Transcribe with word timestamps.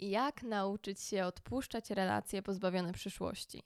jak 0.00 0.42
nauczyć 0.42 1.00
się 1.00 1.24
odpuszczać 1.24 1.90
relacje 1.90 2.42
pozbawione 2.42 2.92
przyszłości. 2.92 3.62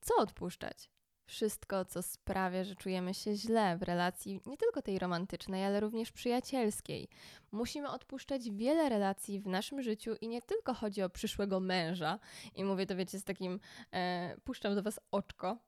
Co 0.00 0.16
odpuszczać? 0.16 0.90
Wszystko, 1.26 1.84
co 1.84 2.02
sprawia, 2.02 2.64
że 2.64 2.76
czujemy 2.76 3.14
się 3.14 3.34
źle 3.34 3.76
w 3.78 3.82
relacji, 3.82 4.40
nie 4.46 4.56
tylko 4.56 4.82
tej 4.82 4.98
romantycznej, 4.98 5.64
ale 5.64 5.80
również 5.80 6.12
przyjacielskiej. 6.12 7.08
Musimy 7.52 7.90
odpuszczać 7.90 8.50
wiele 8.50 8.88
relacji 8.88 9.40
w 9.40 9.46
naszym 9.46 9.82
życiu 9.82 10.14
i 10.20 10.28
nie 10.28 10.42
tylko 10.42 10.74
chodzi 10.74 11.02
o 11.02 11.10
przyszłego 11.10 11.60
męża. 11.60 12.18
I 12.54 12.64
mówię 12.64 12.86
to, 12.86 12.96
wiecie, 12.96 13.18
z 13.18 13.24
takim, 13.24 13.60
e, 13.92 14.36
puszczam 14.44 14.74
do 14.74 14.82
Was 14.82 15.00
oczko, 15.10 15.58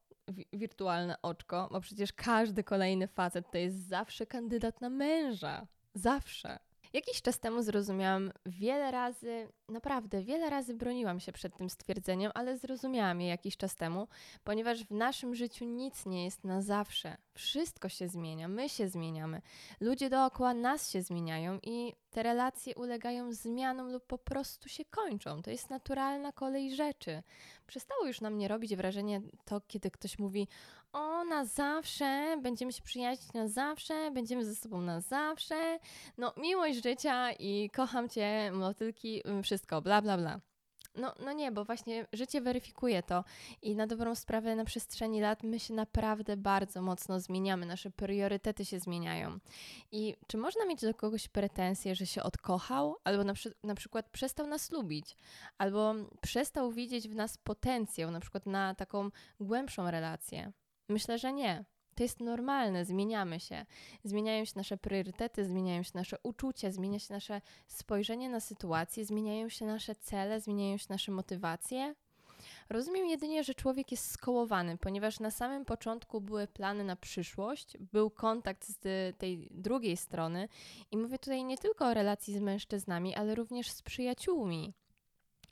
wirtualne 0.52 1.22
oczko, 1.22 1.68
bo 1.72 1.80
przecież 1.80 2.12
każdy 2.12 2.64
kolejny 2.64 3.08
facet 3.08 3.50
to 3.50 3.58
jest 3.58 3.88
zawsze 3.88 4.26
kandydat 4.26 4.80
na 4.80 4.90
męża. 4.90 5.66
Zawsze. 5.94 6.58
Jakiś 6.94 7.22
czas 7.22 7.40
temu 7.40 7.62
zrozumiałam 7.62 8.32
wiele 8.46 8.90
razy, 8.90 9.48
naprawdę 9.68 10.22
wiele 10.22 10.50
razy 10.50 10.74
broniłam 10.74 11.20
się 11.20 11.32
przed 11.32 11.56
tym 11.56 11.70
stwierdzeniem, 11.70 12.32
ale 12.34 12.58
zrozumiałam 12.58 13.20
je 13.20 13.28
jakiś 13.28 13.56
czas 13.56 13.76
temu, 13.76 14.08
ponieważ 14.44 14.84
w 14.84 14.90
naszym 14.90 15.34
życiu 15.34 15.64
nic 15.64 16.06
nie 16.06 16.24
jest 16.24 16.44
na 16.44 16.62
zawsze. 16.62 17.16
Wszystko 17.34 17.88
się 17.88 18.08
zmienia, 18.08 18.48
my 18.48 18.68
się 18.68 18.88
zmieniamy, 18.88 19.42
ludzie 19.80 20.10
dookoła 20.10 20.54
nas 20.54 20.90
się 20.90 21.02
zmieniają 21.02 21.58
i 21.62 21.92
te 22.10 22.22
relacje 22.22 22.74
ulegają 22.74 23.32
zmianom 23.32 23.92
lub 23.92 24.06
po 24.06 24.18
prostu 24.18 24.68
się 24.68 24.84
kończą. 24.84 25.42
To 25.42 25.50
jest 25.50 25.70
naturalna 25.70 26.32
kolej 26.32 26.74
rzeczy. 26.74 27.22
Przestało 27.66 28.06
już 28.06 28.20
na 28.20 28.30
mnie 28.30 28.48
robić 28.48 28.76
wrażenie 28.76 29.22
to, 29.44 29.60
kiedy 29.66 29.90
ktoś 29.90 30.18
mówi: 30.18 30.48
O, 30.92 31.24
na 31.24 31.44
zawsze, 31.44 32.38
będziemy 32.42 32.72
się 32.72 32.82
przyjaźnić 32.82 33.32
na 33.32 33.48
zawsze, 33.48 34.10
będziemy 34.10 34.44
ze 34.44 34.54
sobą 34.54 34.80
na 34.80 35.00
zawsze. 35.00 35.78
No, 36.18 36.32
miłość 36.36 36.82
życia 36.82 37.32
i 37.32 37.70
kocham 37.70 38.08
cię, 38.08 38.50
motylki, 38.52 39.22
wszystko, 39.42 39.82
bla, 39.82 40.02
bla, 40.02 40.16
bla. 40.16 40.40
No, 40.94 41.14
no 41.24 41.32
nie, 41.32 41.52
bo 41.52 41.64
właśnie 41.64 42.06
życie 42.12 42.40
weryfikuje 42.40 43.02
to 43.02 43.24
i 43.62 43.76
na 43.76 43.86
dobrą 43.86 44.14
sprawę 44.14 44.56
na 44.56 44.64
przestrzeni 44.64 45.20
lat 45.20 45.42
my 45.42 45.60
się 45.60 45.74
naprawdę 45.74 46.36
bardzo 46.36 46.82
mocno 46.82 47.20
zmieniamy, 47.20 47.66
nasze 47.66 47.90
priorytety 47.90 48.64
się 48.64 48.80
zmieniają. 48.80 49.38
I 49.92 50.16
czy 50.26 50.38
można 50.38 50.64
mieć 50.64 50.80
do 50.80 50.94
kogoś 50.94 51.28
pretensje, 51.28 51.94
że 51.94 52.06
się 52.06 52.22
odkochał, 52.22 52.96
albo 53.04 53.24
na, 53.24 53.32
na 53.62 53.74
przykład 53.74 54.08
przestał 54.10 54.46
nas 54.46 54.72
lubić, 54.72 55.16
albo 55.58 55.94
przestał 56.20 56.72
widzieć 56.72 57.08
w 57.08 57.14
nas 57.14 57.38
potencjał, 57.38 58.10
na 58.10 58.20
przykład 58.20 58.46
na 58.46 58.74
taką 58.74 59.10
głębszą 59.40 59.90
relację? 59.90 60.52
Myślę, 60.88 61.18
że 61.18 61.32
nie. 61.32 61.64
To 61.94 62.02
jest 62.02 62.20
normalne, 62.20 62.84
zmieniamy 62.84 63.40
się. 63.40 63.66
Zmieniają 64.04 64.44
się 64.44 64.52
nasze 64.56 64.76
priorytety, 64.76 65.44
zmieniają 65.44 65.82
się 65.82 65.90
nasze 65.94 66.16
uczucia, 66.22 66.70
zmienia 66.70 66.98
się 66.98 67.14
nasze 67.14 67.40
spojrzenie 67.66 68.28
na 68.28 68.40
sytuację, 68.40 69.04
zmieniają 69.04 69.48
się 69.48 69.66
nasze 69.66 69.94
cele, 69.94 70.40
zmieniają 70.40 70.76
się 70.76 70.86
nasze 70.88 71.12
motywacje. 71.12 71.94
Rozumiem 72.68 73.06
jedynie, 73.06 73.44
że 73.44 73.54
człowiek 73.54 73.90
jest 73.90 74.10
skołowany, 74.10 74.78
ponieważ 74.78 75.20
na 75.20 75.30
samym 75.30 75.64
początku 75.64 76.20
były 76.20 76.46
plany 76.46 76.84
na 76.84 76.96
przyszłość, 76.96 77.76
był 77.78 78.10
kontakt 78.10 78.64
z 78.64 78.78
tej 79.18 79.48
drugiej 79.50 79.96
strony 79.96 80.48
i 80.90 80.96
mówię 80.96 81.18
tutaj 81.18 81.44
nie 81.44 81.58
tylko 81.58 81.86
o 81.86 81.94
relacji 81.94 82.34
z 82.34 82.40
mężczyznami, 82.40 83.14
ale 83.14 83.34
również 83.34 83.70
z 83.70 83.82
przyjaciółmi. 83.82 84.72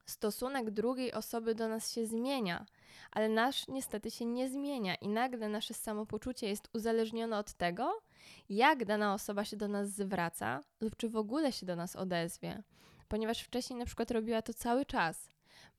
Stosunek 0.07 0.71
drugiej 0.71 1.13
osoby 1.13 1.55
do 1.55 1.69
nas 1.69 1.93
się 1.93 2.07
zmienia 2.07 2.67
ale 3.13 3.29
nasz 3.29 3.69
niestety 3.69 4.11
się 4.11 4.25
nie 4.25 4.49
zmienia 4.49 4.95
i 4.95 5.09
nagle 5.09 5.49
nasze 5.49 5.75
samopoczucie 5.75 6.49
jest 6.49 6.69
uzależnione 6.73 7.39
od 7.39 7.53
tego, 7.53 8.01
jak 8.49 8.85
dana 8.85 9.15
osoba 9.15 9.45
się 9.45 9.57
do 9.57 9.69
nas 9.69 9.89
zwraca 9.89 10.61
lub 10.81 10.97
czy 10.97 11.09
w 11.09 11.17
ogóle 11.17 11.53
się 11.53 11.67
do 11.67 11.77
nas 11.77 11.97
odezwie. 11.97 12.63
Ponieważ 13.09 13.41
wcześniej 13.41 13.79
na 13.79 13.87
przykład 13.87 14.11
robiła 14.11 14.43
to 14.43 14.55
cały 14.55 14.87
czas, 14.87 15.29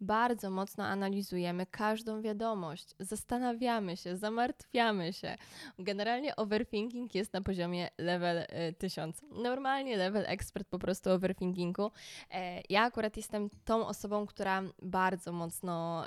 bardzo 0.02 0.49
mocno 0.49 0.86
analizujemy 0.86 1.66
każdą 1.66 2.22
wiadomość, 2.22 2.95
zastanawiamy 2.99 3.97
się, 3.97 4.17
zamartwiamy 4.17 5.13
się. 5.13 5.38
Generalnie 5.80 6.35
overthinking 6.35 7.16
jest 7.16 7.34
na 7.34 7.41
poziomie 7.41 7.90
level 7.97 8.38
y, 8.38 8.73
1000. 8.78 9.22
Normalnie 9.31 9.97
level 9.97 10.25
ekspert 10.28 10.68
po 10.69 10.79
prostu 10.79 11.09
overthinkingu. 11.09 11.91
E, 12.31 12.62
ja 12.69 12.81
akurat 12.81 13.18
jestem 13.18 13.50
tą 13.66 13.88
osobą, 13.88 14.25
która 14.25 14.63
bardzo 14.81 15.31
mocno 15.31 16.06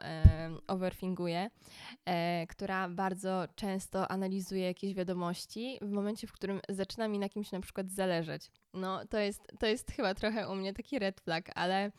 overthinkuje, 0.66 1.50
e, 2.04 2.46
która 2.46 2.88
bardzo 2.88 3.44
często 3.54 4.10
analizuje 4.10 4.66
jakieś 4.66 4.94
wiadomości 4.94 5.78
w 5.82 5.90
momencie, 5.90 6.26
w 6.26 6.32
którym 6.32 6.60
zaczyna 6.68 7.08
mi 7.08 7.18
na 7.18 7.28
kimś 7.28 7.52
na 7.52 7.60
przykład 7.60 7.90
zależeć. 7.90 8.50
No, 8.74 9.06
to 9.06 9.18
jest, 9.18 9.42
to 9.58 9.66
jest 9.66 9.90
chyba 9.90 10.14
trochę 10.14 10.48
u 10.48 10.54
mnie 10.54 10.72
taki 10.72 10.98
red 10.98 11.20
flag, 11.20 11.50
ale 11.54 11.92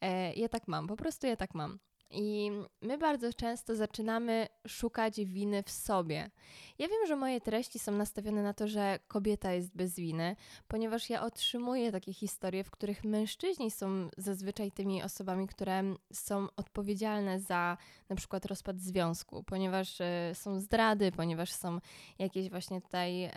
E, 0.00 0.32
ja 0.36 0.48
tak 0.48 0.68
mam, 0.68 0.86
po 0.86 0.96
prostu 0.96 1.26
ja 1.26 1.36
tak 1.36 1.54
mam. 1.54 1.78
I 2.10 2.50
my 2.82 2.98
bardzo 2.98 3.32
często 3.32 3.76
zaczynamy 3.76 4.48
szukać 4.66 5.20
winy 5.20 5.62
w 5.62 5.70
sobie. 5.70 6.30
Ja 6.78 6.88
wiem, 6.88 7.06
że 7.06 7.16
moje 7.16 7.40
treści 7.40 7.78
są 7.78 7.92
nastawione 7.92 8.42
na 8.42 8.54
to, 8.54 8.68
że 8.68 8.98
kobieta 9.08 9.52
jest 9.52 9.76
bez 9.76 9.96
winy, 9.96 10.36
ponieważ 10.68 11.10
ja 11.10 11.22
otrzymuję 11.22 11.92
takie 11.92 12.12
historie, 12.12 12.64
w 12.64 12.70
których 12.70 13.04
mężczyźni 13.04 13.70
są 13.70 14.08
zazwyczaj 14.16 14.72
tymi 14.72 15.02
osobami, 15.02 15.46
które 15.46 15.82
są 16.12 16.48
odpowiedzialne 16.56 17.40
za 17.40 17.76
na 18.08 18.16
przykład 18.16 18.46
rozpad 18.46 18.80
związku, 18.80 19.42
ponieważ 19.42 20.00
y, 20.00 20.04
są 20.34 20.60
zdrady, 20.60 21.12
ponieważ 21.12 21.52
są 21.52 21.78
jakieś 22.18 22.50
właśnie 22.50 22.80
tutaj 22.80 23.30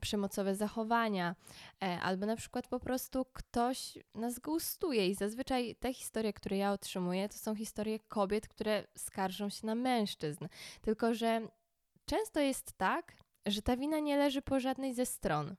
przemocowe 0.00 0.54
zachowania, 0.54 1.34
e, 1.82 2.00
albo 2.00 2.26
na 2.26 2.36
przykład 2.36 2.68
po 2.68 2.80
prostu 2.80 3.24
ktoś 3.32 3.98
nas 4.14 4.38
gustuje 4.38 5.08
i 5.08 5.14
zazwyczaj 5.14 5.76
te 5.80 5.94
historie, 5.94 6.32
które 6.32 6.56
ja 6.56 6.72
otrzymuję, 6.72 7.28
to 7.28 7.38
są 7.38 7.54
historie 7.54 7.98
kobiet, 8.08 8.48
które 8.48 8.86
skarżą 8.98 9.48
się 9.48 9.66
na 9.66 9.74
mężczyzn. 9.74 10.48
Tylko, 10.82 11.14
że 11.14 11.48
często 12.06 12.40
jest 12.40 12.72
tak, 12.72 13.16
że 13.46 13.62
ta 13.62 13.76
wina 13.76 13.98
nie 13.98 14.16
leży 14.16 14.42
po 14.42 14.60
żadnej 14.60 14.94
ze 14.94 15.06
stron. 15.06 15.56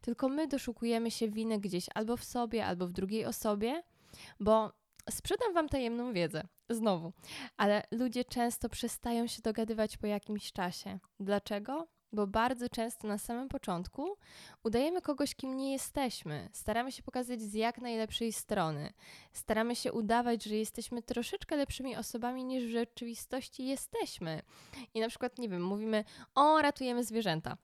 Tylko 0.00 0.28
my 0.28 0.48
doszukujemy 0.48 1.10
się 1.10 1.28
winy 1.28 1.58
gdzieś 1.58 1.86
albo 1.94 2.16
w 2.16 2.24
sobie, 2.24 2.66
albo 2.66 2.86
w 2.86 2.92
drugiej 2.92 3.24
osobie, 3.24 3.82
bo 4.40 4.72
sprzedam 5.10 5.54
Wam 5.54 5.68
tajemną 5.68 6.12
wiedzę, 6.12 6.42
znowu, 6.70 7.12
ale 7.56 7.82
ludzie 7.90 8.24
często 8.24 8.68
przestają 8.68 9.26
się 9.26 9.42
dogadywać 9.42 9.96
po 9.96 10.06
jakimś 10.06 10.52
czasie. 10.52 10.98
Dlaczego? 11.20 11.88
Bo 12.12 12.26
bardzo 12.26 12.68
często 12.68 13.08
na 13.08 13.18
samym 13.18 13.48
początku 13.48 14.16
udajemy 14.64 15.02
kogoś, 15.02 15.34
kim 15.34 15.56
nie 15.56 15.72
jesteśmy. 15.72 16.48
Staramy 16.52 16.92
się 16.92 17.02
pokazać 17.02 17.42
z 17.42 17.54
jak 17.54 17.78
najlepszej 17.78 18.32
strony. 18.32 18.92
Staramy 19.32 19.76
się 19.76 19.92
udawać, 19.92 20.44
że 20.44 20.56
jesteśmy 20.56 21.02
troszeczkę 21.02 21.56
lepszymi 21.56 21.96
osobami 21.96 22.44
niż 22.44 22.64
w 22.64 22.70
rzeczywistości 22.70 23.66
jesteśmy. 23.66 24.42
I 24.94 25.00
na 25.00 25.08
przykład, 25.08 25.38
nie 25.38 25.48
wiem, 25.48 25.64
mówimy: 25.64 26.04
O, 26.34 26.62
ratujemy 26.62 27.04
zwierzęta. 27.04 27.56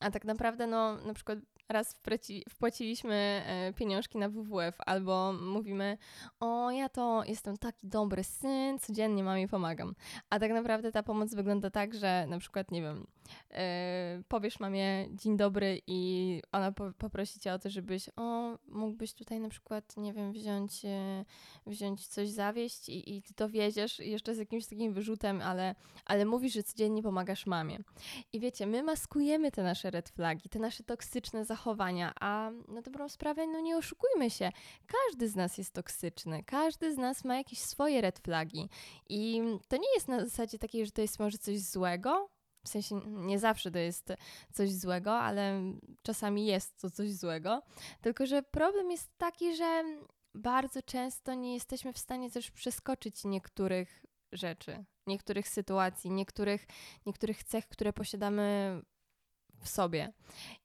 A 0.00 0.10
tak 0.10 0.24
naprawdę, 0.24 0.66
no, 0.66 0.96
na 0.96 1.14
przykład 1.14 1.38
raz 1.68 1.94
wpłaci, 1.94 2.44
wpłaciliśmy 2.50 3.14
e, 3.46 3.72
pieniążki 3.72 4.18
na 4.18 4.28
WWF, 4.28 4.78
albo 4.86 5.32
mówimy, 5.32 5.98
o 6.40 6.70
ja 6.70 6.88
to 6.88 7.22
jestem 7.26 7.56
taki 7.56 7.88
dobry 7.88 8.24
syn, 8.24 8.78
codziennie 8.78 9.24
mamie 9.24 9.48
pomagam. 9.48 9.94
A 10.30 10.38
tak 10.38 10.52
naprawdę 10.52 10.92
ta 10.92 11.02
pomoc 11.02 11.34
wygląda 11.34 11.70
tak, 11.70 11.94
że 11.94 12.26
na 12.28 12.38
przykład, 12.38 12.70
nie 12.70 12.82
wiem, 12.82 13.06
powiesz 14.28 14.60
mamie 14.60 15.08
dzień 15.10 15.36
dobry 15.36 15.80
i 15.86 16.42
ona 16.52 16.72
po, 16.72 16.92
poprosi 16.98 17.40
cię 17.40 17.52
o 17.52 17.58
to, 17.58 17.70
żebyś, 17.70 18.10
o, 18.16 18.58
mógłbyś 18.68 19.14
tutaj 19.14 19.40
na 19.40 19.48
przykład, 19.48 19.96
nie 19.96 20.12
wiem, 20.12 20.32
wziąć, 20.32 20.84
e, 20.84 21.24
wziąć 21.66 22.06
coś 22.06 22.28
zawieść 22.28 22.88
i, 22.88 23.16
i 23.16 23.22
ty 23.22 23.34
to 23.34 23.48
wiedziesz 23.48 23.98
jeszcze 23.98 24.34
z 24.34 24.38
jakimś 24.38 24.66
takim 24.66 24.92
wyrzutem, 24.92 25.42
ale, 25.42 25.74
ale 26.04 26.24
mówisz, 26.24 26.52
że 26.52 26.62
codziennie 26.62 27.02
pomagasz 27.02 27.46
mamie. 27.46 27.78
I 28.32 28.40
wiecie, 28.40 28.66
my 28.66 28.82
maskujemy 28.82 29.50
te 29.50 29.62
nasze 29.62 29.90
red 29.90 30.08
flagi, 30.08 30.48
te 30.48 30.58
nasze 30.58 30.84
toksyczne 30.84 31.44
zachowania, 31.44 32.12
a 32.20 32.50
na 32.68 32.82
dobrą 32.82 33.08
sprawę, 33.08 33.46
no 33.46 33.60
nie 33.60 33.76
oszukujmy 33.76 34.30
się, 34.30 34.50
każdy 34.86 35.28
z 35.28 35.36
nas 35.36 35.58
jest 35.58 35.72
toksyczny, 35.72 36.42
każdy 36.42 36.94
z 36.94 36.98
nas 36.98 37.24
ma 37.24 37.36
jakieś 37.36 37.58
swoje 37.58 38.00
red 38.00 38.18
flagi 38.18 38.68
i 39.08 39.42
to 39.68 39.76
nie 39.76 39.94
jest 39.94 40.08
na 40.08 40.24
zasadzie 40.24 40.58
takiej, 40.58 40.86
że 40.86 40.92
to 40.92 41.02
jest 41.02 41.18
może 41.18 41.38
coś 41.38 41.60
złego, 41.60 42.28
w 42.64 42.68
sensie 42.68 43.00
nie 43.06 43.38
zawsze 43.38 43.70
to 43.70 43.78
jest 43.78 44.12
coś 44.52 44.72
złego, 44.72 45.18
ale 45.18 45.60
czasami 46.02 46.46
jest 46.46 46.80
to 46.80 46.90
coś 46.90 47.12
złego. 47.12 47.62
Tylko, 48.00 48.26
że 48.26 48.42
problem 48.42 48.90
jest 48.90 49.10
taki, 49.18 49.56
że 49.56 49.84
bardzo 50.34 50.82
często 50.82 51.34
nie 51.34 51.54
jesteśmy 51.54 51.92
w 51.92 51.98
stanie 51.98 52.30
też 52.30 52.50
przeskoczyć 52.50 53.24
niektórych 53.24 54.04
rzeczy, 54.32 54.84
niektórych 55.06 55.48
sytuacji, 55.48 56.10
niektórych, 56.10 56.66
niektórych 57.06 57.44
cech, 57.44 57.68
które 57.68 57.92
posiadamy 57.92 58.80
w 59.60 59.68
sobie. 59.68 60.12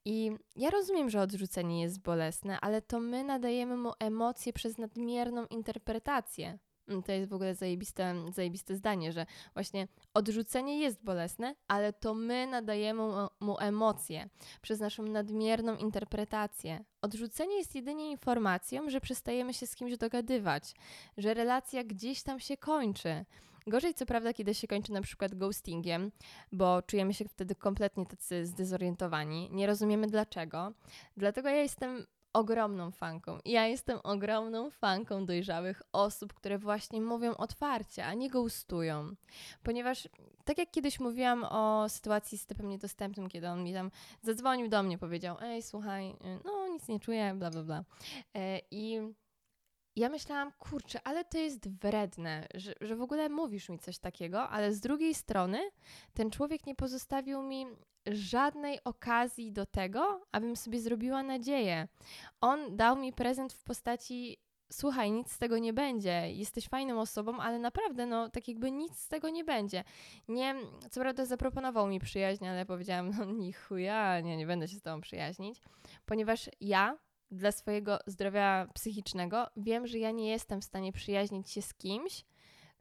I 0.05 0.31
ja 0.55 0.69
rozumiem, 0.69 1.09
że 1.09 1.21
odrzucenie 1.21 1.81
jest 1.81 2.01
bolesne, 2.01 2.59
ale 2.59 2.81
to 2.81 2.99
my 2.99 3.23
nadajemy 3.23 3.77
mu 3.77 3.91
emocje 3.99 4.53
przez 4.53 4.77
nadmierną 4.77 5.45
interpretację. 5.45 6.59
Mm, 6.89 7.03
to 7.03 7.11
jest 7.11 7.29
w 7.29 7.33
ogóle 7.33 7.55
zajebiste, 7.55 8.15
zajebiste 8.33 8.75
zdanie, 8.75 9.11
że 9.11 9.25
właśnie 9.53 9.87
odrzucenie 10.13 10.79
jest 10.79 11.03
bolesne, 11.03 11.55
ale 11.67 11.93
to 11.93 12.13
my 12.13 12.47
nadajemy 12.47 13.03
mu 13.39 13.59
emocje 13.59 14.29
przez 14.61 14.79
naszą 14.79 15.03
nadmierną 15.03 15.75
interpretację. 15.75 16.83
Odrzucenie 17.01 17.57
jest 17.57 17.75
jedynie 17.75 18.11
informacją, 18.11 18.89
że 18.89 19.01
przestajemy 19.01 19.53
się 19.53 19.67
z 19.67 19.75
kimś 19.75 19.97
dogadywać, 19.97 20.73
że 21.17 21.33
relacja 21.33 21.83
gdzieś 21.83 22.23
tam 22.23 22.39
się 22.39 22.57
kończy. 22.57 23.25
Gorzej 23.67 23.93
co 23.93 24.05
prawda, 24.05 24.33
kiedy 24.33 24.53
się 24.53 24.67
kończy 24.67 24.91
na 24.91 25.01
przykład 25.01 25.35
ghostingiem, 25.35 26.11
bo 26.51 26.81
czujemy 26.81 27.13
się 27.13 27.25
wtedy 27.25 27.55
kompletnie 27.55 28.05
tacy 28.05 28.45
zdezorientowani, 28.45 29.49
nie 29.51 29.67
rozumiemy 29.67 30.07
dlaczego. 30.07 30.73
Dlatego 31.17 31.49
ja 31.49 31.61
jestem 31.61 32.05
ogromną 32.33 32.91
fanką. 32.91 33.39
Ja 33.45 33.67
jestem 33.67 33.99
ogromną 34.03 34.69
fanką 34.69 35.25
dojrzałych 35.25 35.81
osób, 35.91 36.33
które 36.33 36.57
właśnie 36.57 37.01
mówią 37.01 37.33
otwarcie, 37.35 38.05
a 38.05 38.13
nie 38.13 38.29
ghostują. 38.29 39.15
Ponieważ, 39.63 40.09
tak 40.45 40.57
jak 40.57 40.71
kiedyś 40.71 40.99
mówiłam 40.99 41.43
o 41.43 41.89
sytuacji 41.89 42.37
z 42.37 42.45
typem 42.45 42.69
niedostępnym, 42.69 43.29
kiedy 43.29 43.49
on 43.49 43.63
mi 43.63 43.73
tam 43.73 43.91
zadzwonił 44.21 44.67
do 44.67 44.83
mnie, 44.83 44.97
powiedział: 44.97 45.37
Ej, 45.41 45.61
słuchaj, 45.61 46.15
no 46.45 46.67
nic 46.67 46.87
nie 46.87 46.99
czuję, 46.99 47.33
bla, 47.35 47.51
bla, 47.51 47.63
bla. 47.63 47.83
E, 48.35 48.61
I 48.71 48.99
ja 49.95 50.09
myślałam, 50.09 50.51
kurczę, 50.51 50.99
ale 51.03 51.25
to 51.25 51.37
jest 51.37 51.69
wredne, 51.69 52.47
że, 52.53 52.73
że 52.81 52.95
w 52.95 53.01
ogóle 53.01 53.29
mówisz 53.29 53.69
mi 53.69 53.79
coś 53.79 53.99
takiego, 53.99 54.49
ale 54.49 54.73
z 54.73 54.79
drugiej 54.79 55.13
strony 55.13 55.59
ten 56.13 56.31
człowiek 56.31 56.65
nie 56.65 56.75
pozostawił 56.75 57.41
mi 57.41 57.65
żadnej 58.11 58.83
okazji 58.83 59.51
do 59.51 59.65
tego, 59.65 60.21
abym 60.31 60.55
sobie 60.55 60.81
zrobiła 60.81 61.23
nadzieję. 61.23 61.87
On 62.41 62.77
dał 62.77 62.95
mi 62.95 63.13
prezent 63.13 63.53
w 63.53 63.63
postaci 63.63 64.37
słuchaj, 64.71 65.11
nic 65.11 65.31
z 65.31 65.37
tego 65.37 65.57
nie 65.57 65.73
będzie, 65.73 66.31
jesteś 66.31 66.67
fajną 66.67 67.01
osobą, 67.01 67.39
ale 67.39 67.59
naprawdę, 67.59 68.05
no, 68.05 68.29
tak 68.29 68.47
jakby 68.47 68.71
nic 68.71 68.97
z 68.99 69.07
tego 69.07 69.29
nie 69.29 69.43
będzie. 69.43 69.83
Nie, 70.27 70.55
co 70.91 71.01
prawda 71.01 71.25
zaproponował 71.25 71.87
mi 71.87 71.99
przyjaźń, 71.99 72.47
ale 72.47 72.65
powiedziałam, 72.65 73.11
no, 73.17 73.25
ni 73.43 73.53
chuja, 73.53 74.19
nie, 74.21 74.37
nie 74.37 74.47
będę 74.47 74.67
się 74.67 74.75
z 74.75 74.81
tobą 74.81 75.01
przyjaźnić, 75.01 75.61
ponieważ 76.05 76.49
ja 76.61 76.97
dla 77.31 77.51
swojego 77.51 77.99
zdrowia 78.07 78.67
psychicznego 78.73 79.47
wiem, 79.57 79.87
że 79.87 79.99
ja 79.99 80.11
nie 80.11 80.29
jestem 80.29 80.61
w 80.61 80.65
stanie 80.65 80.91
przyjaźnić 80.91 81.51
się 81.51 81.61
z 81.61 81.73
kimś, 81.73 82.25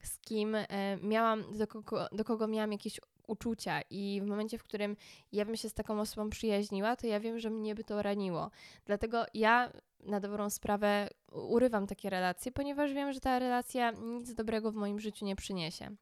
z 0.02 0.18
kim 0.18 0.54
e, 0.54 0.66
miałam, 1.02 1.58
do 1.58 1.66
kogo, 1.66 2.06
do 2.12 2.24
kogo 2.24 2.48
miałam 2.48 2.72
jakieś 2.72 3.00
uczucia 3.28 3.80
i 3.90 4.20
w 4.24 4.26
momencie, 4.26 4.58
w 4.58 4.62
którym 4.62 4.96
ja 5.32 5.44
bym 5.44 5.56
się 5.56 5.68
z 5.68 5.74
taką 5.74 6.00
osobą 6.00 6.30
przyjaźniła, 6.30 6.96
to 6.96 7.06
ja 7.06 7.20
wiem, 7.20 7.38
że 7.38 7.50
mnie 7.50 7.74
by 7.74 7.84
to 7.84 8.02
raniło. 8.02 8.50
Dlatego 8.84 9.24
ja 9.34 9.72
na 10.00 10.20
dobrą 10.20 10.50
sprawę 10.50 11.08
urywam 11.32 11.86
takie 11.86 12.10
relacje, 12.10 12.52
ponieważ 12.52 12.92
wiem, 12.92 13.12
że 13.12 13.20
ta 13.20 13.38
relacja 13.38 13.90
nic 13.90 14.34
dobrego 14.34 14.72
w 14.72 14.74
moim 14.74 15.00
życiu 15.00 15.24
nie 15.24 15.36
przyniesie. 15.36 15.96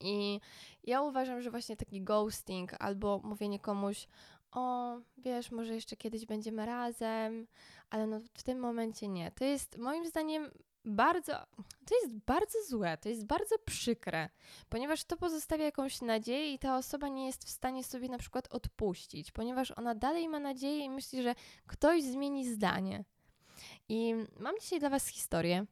I 0.00 0.40
ja 0.84 1.02
uważam, 1.02 1.40
że 1.40 1.50
właśnie 1.50 1.76
taki 1.76 2.02
ghosting 2.02 2.74
albo 2.78 3.20
mówienie 3.24 3.58
komuś, 3.58 4.08
o, 4.52 4.96
wiesz, 5.18 5.50
może 5.50 5.74
jeszcze 5.74 5.96
kiedyś 5.96 6.26
będziemy 6.26 6.66
razem, 6.66 7.46
ale 7.90 8.06
no 8.06 8.20
w 8.34 8.42
tym 8.42 8.58
momencie 8.58 9.08
nie. 9.08 9.30
To 9.30 9.44
jest 9.44 9.78
moim 9.78 10.06
zdaniem 10.06 10.50
bardzo, 10.84 11.32
to 11.86 11.94
jest 12.02 12.14
bardzo 12.26 12.58
złe, 12.68 12.96
to 12.96 13.08
jest 13.08 13.26
bardzo 13.26 13.58
przykre, 13.58 14.28
ponieważ 14.68 15.04
to 15.04 15.16
pozostawia 15.16 15.64
jakąś 15.64 16.00
nadzieję 16.00 16.54
i 16.54 16.58
ta 16.58 16.76
osoba 16.76 17.08
nie 17.08 17.26
jest 17.26 17.44
w 17.44 17.50
stanie 17.50 17.84
sobie 17.84 18.08
na 18.08 18.18
przykład 18.18 18.48
odpuścić, 18.50 19.32
ponieważ 19.32 19.70
ona 19.70 19.94
dalej 19.94 20.28
ma 20.28 20.38
nadzieję 20.38 20.84
i 20.84 20.90
myśli, 20.90 21.22
że 21.22 21.34
ktoś 21.66 22.02
zmieni 22.02 22.46
zdanie. 22.46 23.04
I 23.88 24.14
mam 24.38 24.54
dzisiaj 24.60 24.80
dla 24.80 24.90
Was 24.90 25.06
historię 25.06 25.66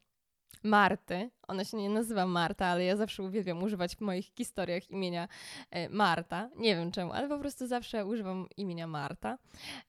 Marty. 0.62 1.30
Ona 1.48 1.64
się 1.64 1.76
nie 1.76 1.90
nazywa 1.90 2.26
Marta, 2.26 2.66
ale 2.66 2.84
ja 2.84 2.96
zawsze 2.96 3.22
uwielbiam 3.22 3.62
używać 3.62 3.96
w 3.96 4.00
moich 4.00 4.26
historiach 4.34 4.90
imienia 4.90 5.28
e, 5.70 5.88
Marta. 5.88 6.50
Nie 6.56 6.76
wiem 6.76 6.92
czemu, 6.92 7.12
ale 7.12 7.28
po 7.28 7.38
prostu 7.38 7.66
zawsze 7.66 8.06
używam 8.06 8.46
imienia 8.56 8.86
Marta. 8.86 9.38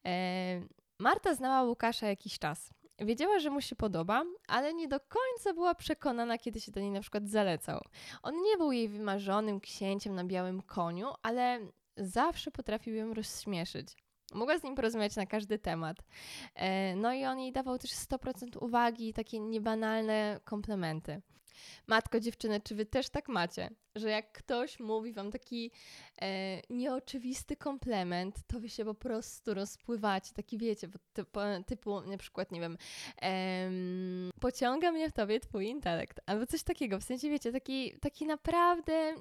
E, 0.05 0.61
Marta 0.99 1.35
znała 1.35 1.63
Łukasza 1.63 2.07
jakiś 2.07 2.39
czas. 2.39 2.73
Wiedziała, 3.01 3.39
że 3.39 3.49
mu 3.49 3.61
się 3.61 3.75
podoba, 3.75 4.23
ale 4.47 4.73
nie 4.73 4.87
do 4.87 4.99
końca 4.99 5.53
była 5.53 5.75
przekonana, 5.75 6.37
kiedy 6.37 6.61
się 6.61 6.71
do 6.71 6.79
niej 6.79 6.91
na 6.91 7.01
przykład 7.01 7.29
zalecał. 7.29 7.81
On 8.23 8.41
nie 8.41 8.57
był 8.57 8.71
jej 8.71 8.89
wymarzonym 8.89 9.59
księciem 9.59 10.15
na 10.15 10.23
białym 10.23 10.61
koniu, 10.61 11.07
ale 11.23 11.59
zawsze 11.97 12.51
potrafił 12.51 12.95
ją 12.95 13.13
rozśmieszyć. 13.13 13.87
Mogła 14.33 14.59
z 14.59 14.63
nim 14.63 14.75
porozmawiać 14.75 15.15
na 15.15 15.25
każdy 15.25 15.59
temat. 15.59 15.97
E, 16.55 16.95
no 16.95 17.13
i 17.13 17.25
on 17.25 17.39
jej 17.39 17.51
dawał 17.51 17.77
też 17.77 17.91
100% 17.91 18.63
uwagi 18.63 19.09
i 19.09 19.13
takie 19.13 19.39
niebanalne 19.39 20.39
komplementy. 20.43 21.21
Matko, 21.87 22.19
dziewczyny, 22.19 22.61
czy 22.61 22.75
wy 22.75 22.85
też 22.85 23.09
tak 23.09 23.29
macie, 23.29 23.69
że 23.95 24.09
jak 24.09 24.31
ktoś 24.31 24.79
mówi 24.79 25.13
wam 25.13 25.31
taki 25.31 25.71
e, 26.21 26.61
nieoczywisty 26.69 27.55
komplement, 27.55 28.35
to 28.47 28.59
wy 28.59 28.69
się 28.69 28.85
po 28.85 28.95
prostu 28.95 29.53
rozpływacie, 29.53 30.33
taki 30.33 30.57
wiecie, 30.57 30.87
typu, 31.13 31.39
typu 31.65 32.01
na 32.01 32.17
przykład, 32.17 32.51
nie 32.51 32.59
wiem, 32.59 32.77
e, 33.21 33.71
pociąga 34.39 34.91
mnie 34.91 35.09
w 35.09 35.13
tobie 35.13 35.39
twój 35.39 35.67
intelekt, 35.67 36.19
albo 36.25 36.45
coś 36.45 36.63
takiego, 36.63 36.99
w 36.99 37.03
sensie, 37.03 37.29
wiecie, 37.29 37.51
taki, 37.51 37.99
taki 37.99 38.25
naprawdę 38.25 39.15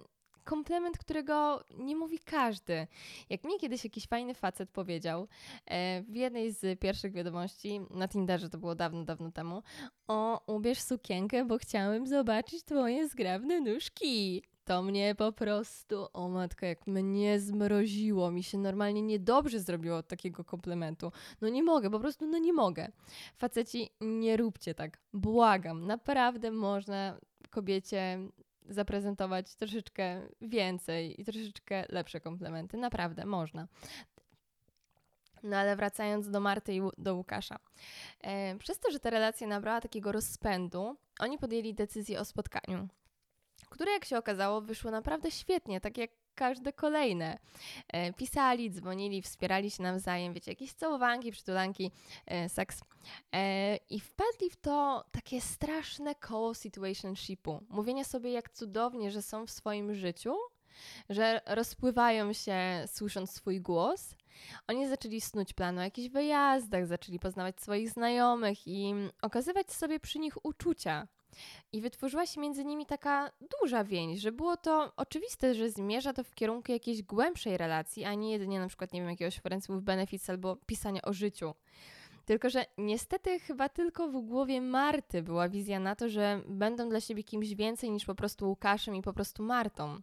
komplement, 0.51 0.99
którego 0.99 1.65
nie 1.79 1.97
mówi 1.97 2.19
każdy. 2.19 2.87
Jak 3.31 3.45
mi 3.45 3.59
kiedyś 3.61 3.85
jakiś 3.85 4.07
fajny 4.07 4.35
facet 4.35 4.71
powiedział 4.71 5.29
e, 5.67 6.03
w 6.03 6.17
jednej 6.17 6.53
z 6.53 6.81
pierwszych 6.81 7.13
wiadomości 7.13 7.81
na 7.91 8.09
Tinderze, 8.09 8.49
to 8.51 8.59
było 8.59 8.75
dawno, 8.75 9.05
dawno 9.05 9.33
temu, 9.33 9.63
o, 10.09 10.41
ubierz 10.55 10.81
sukienkę, 10.81 11.45
bo 11.45 11.59
chciałem 11.59 12.07
zobaczyć 12.07 12.65
twoje 12.65 13.09
zgrabne 13.09 13.61
nóżki 13.61 14.43
to 14.65 14.83
mnie 14.83 15.15
po 15.15 15.33
prostu, 15.33 16.07
o 16.13 16.29
matko, 16.29 16.67
jak 16.67 16.87
mnie 16.87 17.41
zmroziło, 17.41 18.31
mi 18.31 18.43
się 18.43 18.59
normalnie 18.59 19.03
niedobrze 19.03 19.61
zrobiło 19.61 19.97
od 19.97 20.09
takiego 20.09 20.45
komplementu. 20.45 21.13
No 21.41 21.49
nie 21.49 21.63
mogę, 21.63 21.91
po 21.91 22.01
prostu 22.01 22.27
no 22.27 22.39
nie 22.39 22.53
mogę. 22.53 22.89
Faceci, 23.37 23.91
nie 24.01 24.37
róbcie 24.37 24.75
tak, 24.75 24.99
błagam, 25.13 25.87
naprawdę 25.87 26.51
można 26.51 27.19
kobiecie 27.51 28.19
zaprezentować 28.69 29.55
troszeczkę 29.55 30.29
więcej 30.41 31.21
i 31.21 31.25
troszeczkę 31.25 31.85
lepsze 31.89 32.21
komplementy. 32.21 32.77
Naprawdę, 32.77 33.27
można. 33.27 33.69
No 35.43 35.57
ale 35.57 35.77
wracając 35.77 36.31
do 36.31 36.41
Marty 36.41 36.75
i 36.75 36.81
do 36.99 37.15
Łukasza. 37.15 37.59
E, 38.21 38.57
przez 38.57 38.79
to, 38.79 38.91
że 38.91 39.01
ta 39.01 39.11
relacja 39.11 39.47
nabrała 39.47 39.81
takiego 39.81 40.13
rozpędu, 40.13 40.97
oni 41.21 41.39
podjęli 41.39 41.75
decyzję 41.75 42.21
o 42.21 42.25
spotkaniu, 42.25 42.89
które 43.71 43.93
jak 43.93 44.05
się 44.05 44.19
okazało 44.19 44.61
wyszło 44.61 44.91
naprawdę 44.91 45.31
świetnie, 45.31 45.81
tak 45.81 45.99
jak 45.99 46.11
każde 46.35 46.73
kolejne. 46.73 47.39
E, 47.89 48.13
pisali, 48.13 48.71
dzwonili, 48.71 49.23
wspierali 49.23 49.71
się 49.71 49.83
nawzajem, 49.83 50.33
wiecie, 50.33 50.51
jakieś 50.51 50.73
całowanki, 50.73 51.33
przytulanki, 51.33 51.91
e, 52.27 52.49
seks. 52.49 52.81
E, 53.35 53.77
I 53.77 54.01
wpadli 54.01 54.51
w 54.51 54.57
to 54.57 55.05
takie 55.11 55.41
straszne 55.41 56.15
koło 56.15 56.55
situationshipu. 56.55 57.63
Mówienie 57.69 58.05
sobie, 58.05 58.33
jak 58.33 58.51
cudownie, 58.51 59.11
że 59.11 59.23
są 59.23 59.47
w 59.47 59.51
swoim 59.51 59.95
życiu, 59.95 60.35
że 61.09 61.41
rozpływają 61.47 62.33
się 62.33 62.85
słysząc 62.87 63.31
swój 63.31 63.61
głos. 63.61 64.15
Oni 64.69 64.89
zaczęli 64.89 65.21
snuć 65.21 65.53
plan 65.53 65.79
o 65.79 65.83
jakichś 65.83 66.09
wyjazdach, 66.09 66.87
zaczęli 66.87 67.19
poznawać 67.19 67.61
swoich 67.61 67.91
znajomych 67.91 68.67
i 68.67 68.95
okazywać 69.23 69.73
sobie 69.73 70.01
przy 70.01 70.19
nich 70.19 70.45
uczucia. 70.45 71.09
I 71.73 71.81
wytworzyła 71.81 72.27
się 72.27 72.41
między 72.41 72.65
nimi 72.65 72.87
taka 72.87 73.31
duża 73.61 73.85
więź, 73.85 74.21
że 74.21 74.33
było 74.33 74.57
to 74.57 74.93
oczywiste, 74.97 75.55
że 75.55 75.71
zmierza 75.71 76.13
to 76.13 76.25
w 76.25 76.35
kierunku 76.35 76.73
jakiejś 76.73 77.03
głębszej 77.03 77.57
relacji, 77.59 78.05
a 78.05 78.15
nie 78.15 78.31
jedynie 78.31 78.61
na 78.61 78.69
przykład, 78.69 78.93
nie 78.93 79.01
wiem, 79.01 79.11
jakiegoś 79.11 79.37
friends 79.37 79.67
with 79.69 79.81
benefits 79.81 80.31
albo 80.31 80.57
pisania 80.57 81.03
o 81.03 81.13
życiu. 81.13 81.55
Tylko, 82.25 82.51
że 82.51 82.65
niestety 82.79 83.41
chyba 83.41 83.69
tylko 83.69 84.09
w 84.09 84.21
głowie 84.21 84.61
Marty 84.61 85.23
była 85.23 85.49
wizja 85.49 85.81
na 85.81 85.97
to, 85.97 86.09
że 86.09 86.41
będą 86.49 86.89
dla 86.89 87.01
siebie 87.01 87.25
kimś 87.25 87.55
więcej 87.55 87.91
niż 87.91 88.05
po 88.05 88.15
prostu 88.15 88.49
Łukaszem 88.49 88.95
i 88.95 89.03
po 89.03 89.13
prostu 89.13 89.43
Martą. 89.43 90.01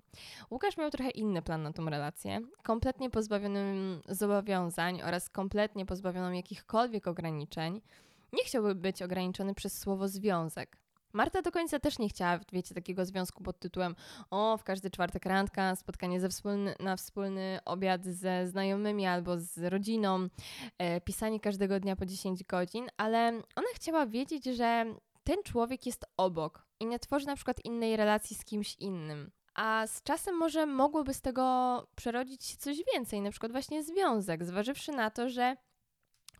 Łukasz 0.51 0.77
miał 0.77 0.91
trochę 0.91 1.10
inny 1.10 1.41
plan 1.41 1.63
na 1.63 1.74
tą 1.74 1.89
relację, 1.89 2.41
kompletnie 2.63 3.10
pozbawionym 3.10 4.01
zobowiązań 4.10 5.01
oraz 5.01 5.29
kompletnie 5.29 5.86
pozbawioną 5.86 6.32
jakichkolwiek 6.32 7.08
ograniczeń. 7.08 7.82
Nie 8.34 8.44
chciałby 8.44 8.75
być 8.75 9.01
ograniczony 9.01 9.53
przez 9.53 9.79
słowo 9.79 10.08
związek. 10.08 10.77
Marta 11.17 11.41
do 11.41 11.51
końca 11.51 11.79
też 11.79 12.00
nie 12.00 12.09
chciała, 12.09 12.39
wiecie, 12.53 12.75
takiego 12.75 13.05
związku 13.05 13.43
pod 13.43 13.59
tytułem 13.59 13.95
o, 14.31 14.57
w 14.57 14.63
każdy 14.63 14.89
czwartek 14.89 15.25
randka, 15.25 15.75
spotkanie 15.75 16.19
ze 16.19 16.29
wspólny, 16.29 16.75
na 16.79 16.95
wspólny 16.95 17.59
obiad 17.65 18.05
ze 18.05 18.47
znajomymi 18.47 19.05
albo 19.05 19.39
z 19.39 19.57
rodziną, 19.57 20.27
e, 20.77 21.01
pisanie 21.01 21.39
każdego 21.39 21.79
dnia 21.79 21.95
po 21.95 22.05
10 22.05 22.43
godzin, 22.43 22.88
ale 22.97 23.27
ona 23.55 23.67
chciała 23.75 24.05
wiedzieć, 24.05 24.45
że 24.45 24.86
ten 25.24 25.43
człowiek 25.43 25.86
jest 25.86 26.05
obok 26.17 26.67
i 26.79 26.86
nie 26.86 27.00
tworzy 27.00 27.25
na 27.25 27.36
przykład 27.36 27.65
innej 27.65 27.97
relacji 27.97 28.36
z 28.36 28.45
kimś 28.45 28.75
innym. 28.75 29.31
A 29.55 29.88
z 29.88 30.03
czasem 30.03 30.36
może 30.36 30.65
mogłoby 30.65 31.13
z 31.13 31.21
tego 31.21 31.88
przerodzić 31.95 32.43
się 32.43 32.57
coś 32.57 32.77
więcej, 32.93 33.21
na 33.21 33.31
przykład 33.31 33.51
właśnie 33.51 33.83
związek, 33.83 34.43
zważywszy 34.43 34.91
na 34.91 35.12
to, 35.12 35.29
że 35.29 35.57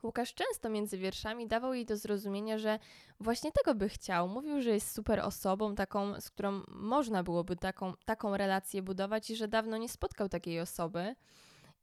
Łukasz 0.04 0.34
często 0.34 0.70
między 0.70 0.98
wierszami 0.98 1.48
dawał 1.48 1.74
jej 1.74 1.86
do 1.86 1.98
zrozumienia, 1.98 2.58
że 2.58 2.80
właśnie 3.20 3.52
tego 3.52 3.76
by 3.76 3.90
chciał. 3.90 4.28
Mówił, 4.28 4.62
że 4.62 4.70
jest 4.70 4.92
super 4.92 5.20
osobą, 5.20 5.76
taką, 5.76 6.22
z 6.22 6.30
którą 6.30 6.62
można 6.68 7.24
byłoby 7.24 7.56
taką, 7.56 7.94
taką 8.06 8.38
relację 8.38 8.82
budować 8.82 9.30
i 9.30 9.36
że 9.36 9.48
dawno 9.48 9.78
nie 9.78 9.90
spotkał 9.90 10.30
takiej 10.30 10.60
osoby. 10.60 11.16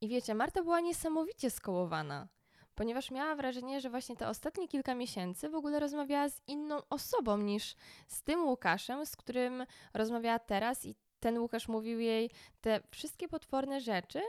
I 0.01 0.07
wiecie, 0.07 0.35
Marta 0.35 0.63
była 0.63 0.79
niesamowicie 0.79 1.49
skołowana, 1.49 2.27
ponieważ 2.75 3.11
miała 3.11 3.35
wrażenie, 3.35 3.81
że 3.81 3.89
właśnie 3.89 4.15
te 4.15 4.27
ostatnie 4.27 4.67
kilka 4.67 4.95
miesięcy 4.95 5.49
w 5.49 5.55
ogóle 5.55 5.79
rozmawiała 5.79 6.29
z 6.29 6.41
inną 6.47 6.77
osobą 6.89 7.37
niż 7.37 7.75
z 8.07 8.23
tym 8.23 8.45
Łukaszem, 8.45 9.05
z 9.05 9.15
którym 9.15 9.65
rozmawiała 9.93 10.39
teraz 10.39 10.85
i 10.85 10.95
ten 11.19 11.39
Łukasz 11.39 11.67
mówił 11.67 11.99
jej 11.99 12.31
te 12.61 12.79
wszystkie 12.91 13.27
potworne 13.27 13.81
rzeczy, 13.81 14.21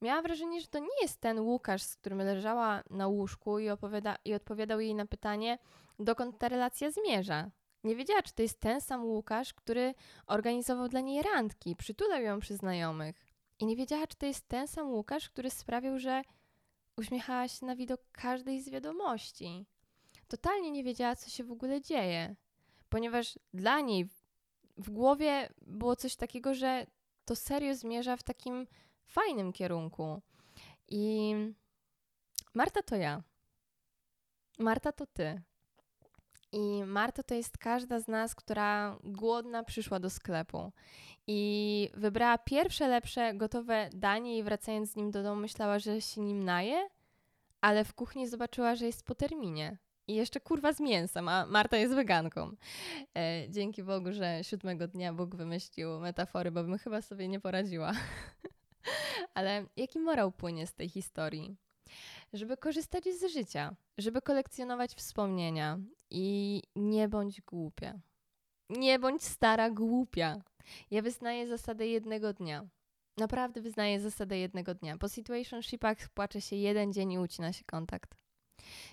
Miała 0.00 0.22
wrażenie, 0.22 0.60
że 0.60 0.66
to 0.66 0.78
nie 0.78 1.02
jest 1.02 1.20
ten 1.20 1.40
Łukasz, 1.40 1.82
z 1.82 1.96
którym 1.96 2.18
leżała 2.18 2.82
na 2.90 3.08
łóżku 3.08 3.58
i, 3.58 3.70
opowiada, 3.70 4.16
i 4.24 4.34
odpowiadał 4.34 4.80
jej 4.80 4.94
na 4.94 5.06
pytanie, 5.06 5.58
dokąd 5.98 6.38
ta 6.38 6.48
relacja 6.48 6.90
zmierza. 6.90 7.50
Nie 7.84 7.96
wiedziała, 7.96 8.22
czy 8.22 8.34
to 8.34 8.42
jest 8.42 8.60
ten 8.60 8.80
sam 8.80 9.04
Łukasz, 9.04 9.54
który 9.54 9.94
organizował 10.26 10.88
dla 10.88 11.00
niej 11.00 11.22
randki, 11.22 11.76
przytulał 11.76 12.22
ją 12.22 12.40
przy 12.40 12.56
znajomych. 12.56 13.16
I 13.58 13.66
nie 13.66 13.76
wiedziała, 13.76 14.06
czy 14.06 14.16
to 14.16 14.26
jest 14.26 14.48
ten 14.48 14.68
sam 14.68 14.90
Łukasz, 14.90 15.30
który 15.30 15.50
sprawił, 15.50 15.98
że 15.98 16.22
uśmiechała 16.96 17.48
się 17.48 17.66
na 17.66 17.76
widok 17.76 18.00
każdej 18.12 18.60
z 18.60 18.68
wiadomości. 18.68 19.66
Totalnie 20.28 20.70
nie 20.70 20.84
wiedziała, 20.84 21.16
co 21.16 21.30
się 21.30 21.44
w 21.44 21.52
ogóle 21.52 21.80
dzieje, 21.80 22.36
ponieważ 22.88 23.38
dla 23.54 23.80
niej 23.80 24.08
w 24.76 24.90
głowie 24.90 25.48
było 25.62 25.96
coś 25.96 26.16
takiego, 26.16 26.54
że 26.54 26.86
to 27.24 27.36
serio 27.36 27.74
zmierza 27.74 28.16
w 28.16 28.22
takim 28.22 28.66
fajnym 29.08 29.52
kierunku. 29.52 30.22
I 30.88 31.34
Marta 32.54 32.82
to 32.82 32.96
ja. 32.96 33.22
Marta 34.58 34.92
to 34.92 35.06
ty. 35.06 35.42
I 36.52 36.84
Marta 36.84 37.22
to 37.22 37.34
jest 37.34 37.58
każda 37.58 38.00
z 38.00 38.08
nas, 38.08 38.34
która 38.34 38.98
głodna 39.04 39.64
przyszła 39.64 40.00
do 40.00 40.10
sklepu 40.10 40.72
i 41.26 41.90
wybrała 41.94 42.38
pierwsze 42.38 42.88
lepsze, 42.88 43.34
gotowe 43.34 43.90
danie 43.92 44.38
i 44.38 44.42
wracając 44.42 44.90
z 44.90 44.96
nim 44.96 45.10
do 45.10 45.22
domu 45.22 45.40
myślała, 45.40 45.78
że 45.78 46.00
się 46.00 46.20
nim 46.20 46.44
naje, 46.44 46.88
ale 47.60 47.84
w 47.84 47.94
kuchni 47.94 48.28
zobaczyła, 48.28 48.74
że 48.74 48.86
jest 48.86 49.02
po 49.02 49.14
terminie. 49.14 49.78
I 50.06 50.14
jeszcze 50.14 50.40
kurwa 50.40 50.72
z 50.72 50.80
mięsem, 50.80 51.28
a 51.28 51.46
Marta 51.46 51.76
jest 51.76 51.94
weganką. 51.94 52.50
E, 53.16 53.50
dzięki 53.50 53.82
Bogu, 53.82 54.12
że 54.12 54.40
siódmego 54.42 54.88
dnia 54.88 55.12
Bóg 55.12 55.36
wymyślił 55.36 56.00
metafory, 56.00 56.50
bo 56.50 56.64
bym 56.64 56.78
chyba 56.78 57.02
sobie 57.02 57.28
nie 57.28 57.40
poradziła. 57.40 57.92
Ale 59.34 59.66
jaki 59.76 59.98
morał 59.98 60.32
płynie 60.32 60.66
z 60.66 60.74
tej 60.74 60.88
historii? 60.88 61.56
Żeby 62.32 62.56
korzystać 62.56 63.04
z 63.04 63.32
życia, 63.32 63.76
żeby 63.98 64.22
kolekcjonować 64.22 64.94
wspomnienia 64.94 65.78
i 66.10 66.62
nie 66.76 67.08
bądź 67.08 67.40
głupia. 67.40 68.00
Nie 68.70 68.98
bądź 68.98 69.22
stara 69.22 69.70
głupia. 69.70 70.42
Ja 70.90 71.02
wyznaję 71.02 71.48
zasadę 71.48 71.86
jednego 71.86 72.32
dnia. 72.32 72.68
Naprawdę 73.16 73.60
wyznaję 73.60 74.00
zasadę 74.00 74.38
jednego 74.38 74.74
dnia. 74.74 74.98
Po 74.98 75.08
situationshipach 75.08 76.08
płacze 76.08 76.40
się 76.40 76.56
jeden 76.56 76.92
dzień 76.92 77.12
i 77.12 77.18
ucina 77.18 77.52
się 77.52 77.64
kontakt. 77.64 78.14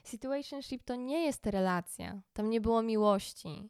Situationship 0.03 0.83
to 0.83 0.95
nie 0.95 1.25
jest 1.25 1.45
relacja. 1.45 2.21
Tam 2.33 2.49
nie 2.49 2.61
było 2.61 2.81
miłości. 2.81 3.69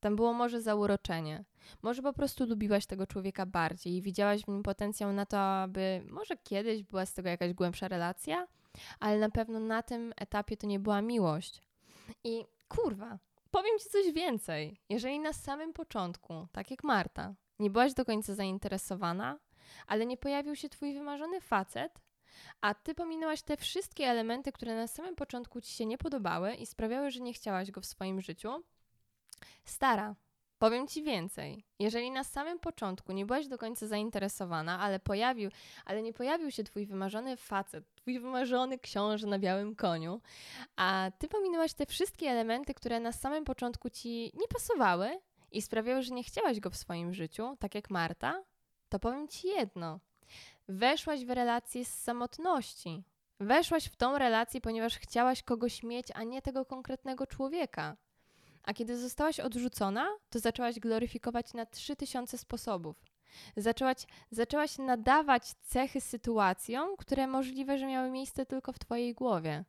Tam 0.00 0.16
było 0.16 0.32
może 0.32 0.60
zauroczenie. 0.60 1.44
Może 1.82 2.02
po 2.02 2.12
prostu 2.12 2.46
lubiłaś 2.46 2.86
tego 2.86 3.06
człowieka 3.06 3.46
bardziej 3.46 3.94
i 3.94 4.02
widziałaś 4.02 4.42
w 4.42 4.48
nim 4.48 4.62
potencjał 4.62 5.12
na 5.12 5.26
to, 5.26 5.38
aby 5.40 6.02
może 6.08 6.36
kiedyś 6.36 6.82
była 6.82 7.06
z 7.06 7.14
tego 7.14 7.28
jakaś 7.28 7.52
głębsza 7.52 7.88
relacja, 7.88 8.46
ale 9.00 9.18
na 9.18 9.30
pewno 9.30 9.60
na 9.60 9.82
tym 9.82 10.12
etapie 10.16 10.56
to 10.56 10.66
nie 10.66 10.80
była 10.80 11.02
miłość. 11.02 11.62
I 12.24 12.44
kurwa, 12.68 13.18
powiem 13.50 13.78
ci 13.78 13.88
coś 13.88 14.12
więcej. 14.12 14.80
Jeżeli 14.88 15.20
na 15.20 15.32
samym 15.32 15.72
początku, 15.72 16.46
tak 16.52 16.70
jak 16.70 16.84
Marta, 16.84 17.34
nie 17.58 17.70
byłaś 17.70 17.94
do 17.94 18.04
końca 18.04 18.34
zainteresowana, 18.34 19.38
ale 19.86 20.06
nie 20.06 20.16
pojawił 20.16 20.56
się 20.56 20.68
twój 20.68 20.94
wymarzony 20.94 21.40
facet, 21.40 22.00
a 22.60 22.74
ty 22.74 22.94
pominęłaś 22.94 23.42
te 23.42 23.56
wszystkie 23.56 24.06
elementy, 24.06 24.52
które 24.52 24.76
na 24.76 24.86
samym 24.86 25.16
początku 25.16 25.60
ci 25.60 25.74
się 25.74 25.86
nie 25.86 25.98
podobały 25.98 26.54
i 26.54 26.66
sprawiały, 26.66 27.10
że 27.10 27.20
nie 27.20 27.32
chciałaś 27.32 27.70
go 27.70 27.80
w 27.80 27.86
swoim 27.86 28.20
życiu, 28.20 28.64
Stara, 29.64 30.14
powiem 30.58 30.86
ci 30.86 31.02
więcej. 31.02 31.64
Jeżeli 31.78 32.10
na 32.10 32.24
samym 32.24 32.58
początku 32.58 33.12
nie 33.12 33.26
byłaś 33.26 33.48
do 33.48 33.58
końca 33.58 33.86
zainteresowana, 33.86 34.80
ale 34.80 35.00
pojawił, 35.00 35.50
ale 35.84 36.02
nie 36.02 36.12
pojawił 36.12 36.50
się 36.50 36.64
twój 36.64 36.86
wymarzony 36.86 37.36
facet, 37.36 37.84
twój 37.94 38.20
wymarzony 38.20 38.78
książę 38.78 39.26
na 39.26 39.38
białym 39.38 39.76
koniu, 39.76 40.20
a 40.76 41.10
ty 41.18 41.28
pominęłaś 41.28 41.74
te 41.74 41.86
wszystkie 41.86 42.30
elementy, 42.30 42.74
które 42.74 43.00
na 43.00 43.12
samym 43.12 43.44
początku 43.44 43.90
ci 43.90 44.32
nie 44.34 44.48
pasowały 44.48 45.20
i 45.52 45.62
sprawiały, 45.62 46.02
że 46.02 46.14
nie 46.14 46.24
chciałaś 46.24 46.60
go 46.60 46.70
w 46.70 46.76
swoim 46.76 47.14
życiu, 47.14 47.56
tak 47.58 47.74
jak 47.74 47.90
Marta, 47.90 48.42
to 48.88 48.98
powiem 48.98 49.28
ci 49.28 49.48
jedno. 49.48 50.00
Weszłaś 50.68 51.24
w 51.24 51.30
relację 51.30 51.84
z 51.84 51.94
samotności. 51.94 53.02
Weszłaś 53.40 53.84
w 53.84 53.96
tą 53.96 54.18
relację, 54.18 54.60
ponieważ 54.60 54.98
chciałaś 54.98 55.42
kogoś 55.42 55.82
mieć, 55.82 56.06
a 56.14 56.22
nie 56.24 56.42
tego 56.42 56.64
konkretnego 56.64 57.26
człowieka. 57.26 57.96
A 58.62 58.74
kiedy 58.74 58.98
zostałaś 58.98 59.40
odrzucona, 59.40 60.08
to 60.30 60.38
zaczęłaś 60.38 60.80
gloryfikować 60.80 61.54
na 61.54 61.66
3000 61.66 62.38
sposobów. 62.38 63.04
Zaczęłaś, 63.56 63.96
zaczęłaś 64.30 64.78
nadawać 64.78 65.52
cechy 65.62 66.00
sytuacjom, 66.00 66.96
które 66.96 67.26
możliwe, 67.26 67.78
że 67.78 67.86
miały 67.86 68.10
miejsce 68.10 68.46
tylko 68.46 68.72
w 68.72 68.78
Twojej 68.78 69.14
głowie. 69.14 69.64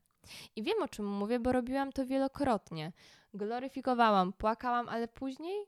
I 0.55 0.63
wiem 0.63 0.81
o 0.81 0.87
czym 0.87 1.07
mówię, 1.07 1.39
bo 1.39 1.51
robiłam 1.51 1.91
to 1.91 2.05
wielokrotnie. 2.05 2.91
Gloryfikowałam, 3.33 4.33
płakałam, 4.33 4.89
ale 4.89 5.07
później 5.07 5.65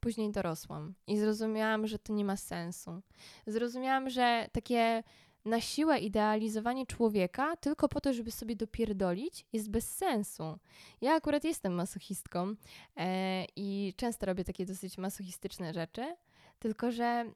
później 0.00 0.32
dorosłam 0.32 0.94
i 1.06 1.18
zrozumiałam, 1.18 1.86
że 1.86 1.98
to 1.98 2.12
nie 2.12 2.24
ma 2.24 2.36
sensu. 2.36 3.02
Zrozumiałam, 3.46 4.10
że 4.10 4.48
takie 4.52 5.02
na 5.48 5.60
siłę 5.60 5.98
idealizowanie 5.98 6.86
człowieka 6.86 7.56
tylko 7.56 7.88
po 7.88 8.00
to, 8.00 8.12
żeby 8.12 8.30
sobie 8.30 8.56
dopierdolić, 8.56 9.46
jest 9.52 9.70
bez 9.70 9.96
sensu. 9.96 10.58
Ja 11.00 11.14
akurat 11.14 11.44
jestem 11.44 11.74
masochistką 11.74 12.54
e, 12.96 13.44
i 13.56 13.94
często 13.96 14.26
robię 14.26 14.44
takie 14.44 14.66
dosyć 14.66 14.98
masochistyczne 14.98 15.74
rzeczy, 15.74 16.16
tylko 16.58 16.90
że 16.90 17.32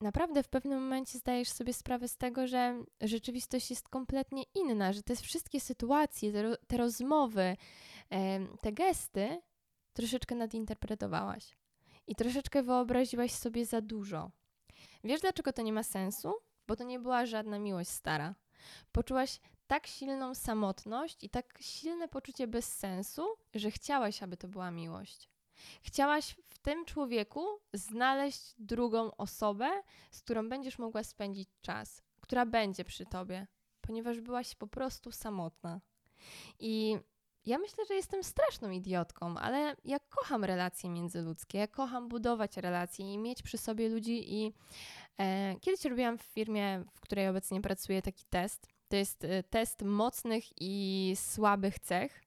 naprawdę 0.00 0.42
w 0.42 0.48
pewnym 0.48 0.82
momencie 0.82 1.18
zdajesz 1.18 1.48
sobie 1.48 1.72
sprawę 1.72 2.08
z 2.08 2.16
tego, 2.16 2.46
że 2.46 2.84
rzeczywistość 3.00 3.70
jest 3.70 3.88
kompletnie 3.88 4.42
inna, 4.54 4.92
że 4.92 5.02
te 5.02 5.16
wszystkie 5.16 5.60
sytuacje, 5.60 6.32
te, 6.32 6.56
te 6.66 6.76
rozmowy, 6.76 7.56
e, 8.10 8.46
te 8.60 8.72
gesty 8.72 9.42
troszeczkę 9.92 10.34
nadinterpretowałaś 10.34 11.56
i 12.06 12.14
troszeczkę 12.14 12.62
wyobraziłaś 12.62 13.32
sobie 13.32 13.66
za 13.66 13.80
dużo. 13.80 14.30
Wiesz, 15.04 15.20
dlaczego 15.20 15.52
to 15.52 15.62
nie 15.62 15.72
ma 15.72 15.82
sensu? 15.82 16.34
Bo 16.70 16.76
to 16.76 16.84
nie 16.84 16.98
była 16.98 17.26
żadna 17.26 17.58
miłość 17.58 17.90
stara. 17.90 18.34
Poczułaś 18.92 19.40
tak 19.66 19.86
silną 19.86 20.34
samotność 20.34 21.24
i 21.24 21.30
tak 21.30 21.58
silne 21.60 22.08
poczucie 22.08 22.46
bezsensu, 22.46 23.26
że 23.54 23.70
chciałaś, 23.70 24.22
aby 24.22 24.36
to 24.36 24.48
była 24.48 24.70
miłość. 24.70 25.30
Chciałaś 25.82 26.36
w 26.48 26.58
tym 26.58 26.84
człowieku 26.84 27.46
znaleźć 27.72 28.54
drugą 28.58 29.16
osobę, 29.16 29.70
z 30.10 30.22
którą 30.22 30.48
będziesz 30.48 30.78
mogła 30.78 31.04
spędzić 31.04 31.48
czas, 31.60 32.02
która 32.20 32.46
będzie 32.46 32.84
przy 32.84 33.06
tobie, 33.06 33.46
ponieważ 33.80 34.20
byłaś 34.20 34.54
po 34.54 34.66
prostu 34.66 35.12
samotna. 35.12 35.80
I 36.58 36.98
ja 37.46 37.58
myślę, 37.58 37.84
że 37.86 37.94
jestem 37.94 38.24
straszną 38.24 38.70
idiotką, 38.70 39.36
ale 39.38 39.76
ja 39.84 39.98
kocham 39.98 40.44
relacje 40.44 40.90
międzyludzkie, 40.90 41.58
ja 41.58 41.68
kocham 41.68 42.08
budować 42.08 42.56
relacje 42.56 43.12
i 43.14 43.18
mieć 43.18 43.42
przy 43.42 43.58
sobie 43.58 43.88
ludzi 43.88 44.34
i 44.34 44.54
kiedyś 45.60 45.84
robiłam 45.84 46.18
w 46.18 46.22
firmie, 46.22 46.84
w 46.92 47.00
której 47.00 47.28
obecnie 47.28 47.60
pracuję 47.60 48.02
taki 48.02 48.24
test. 48.30 48.66
To 48.88 48.96
jest 48.96 49.24
e, 49.24 49.42
test 49.42 49.82
mocnych 49.82 50.44
i 50.60 51.12
słabych 51.16 51.78
cech 51.78 52.22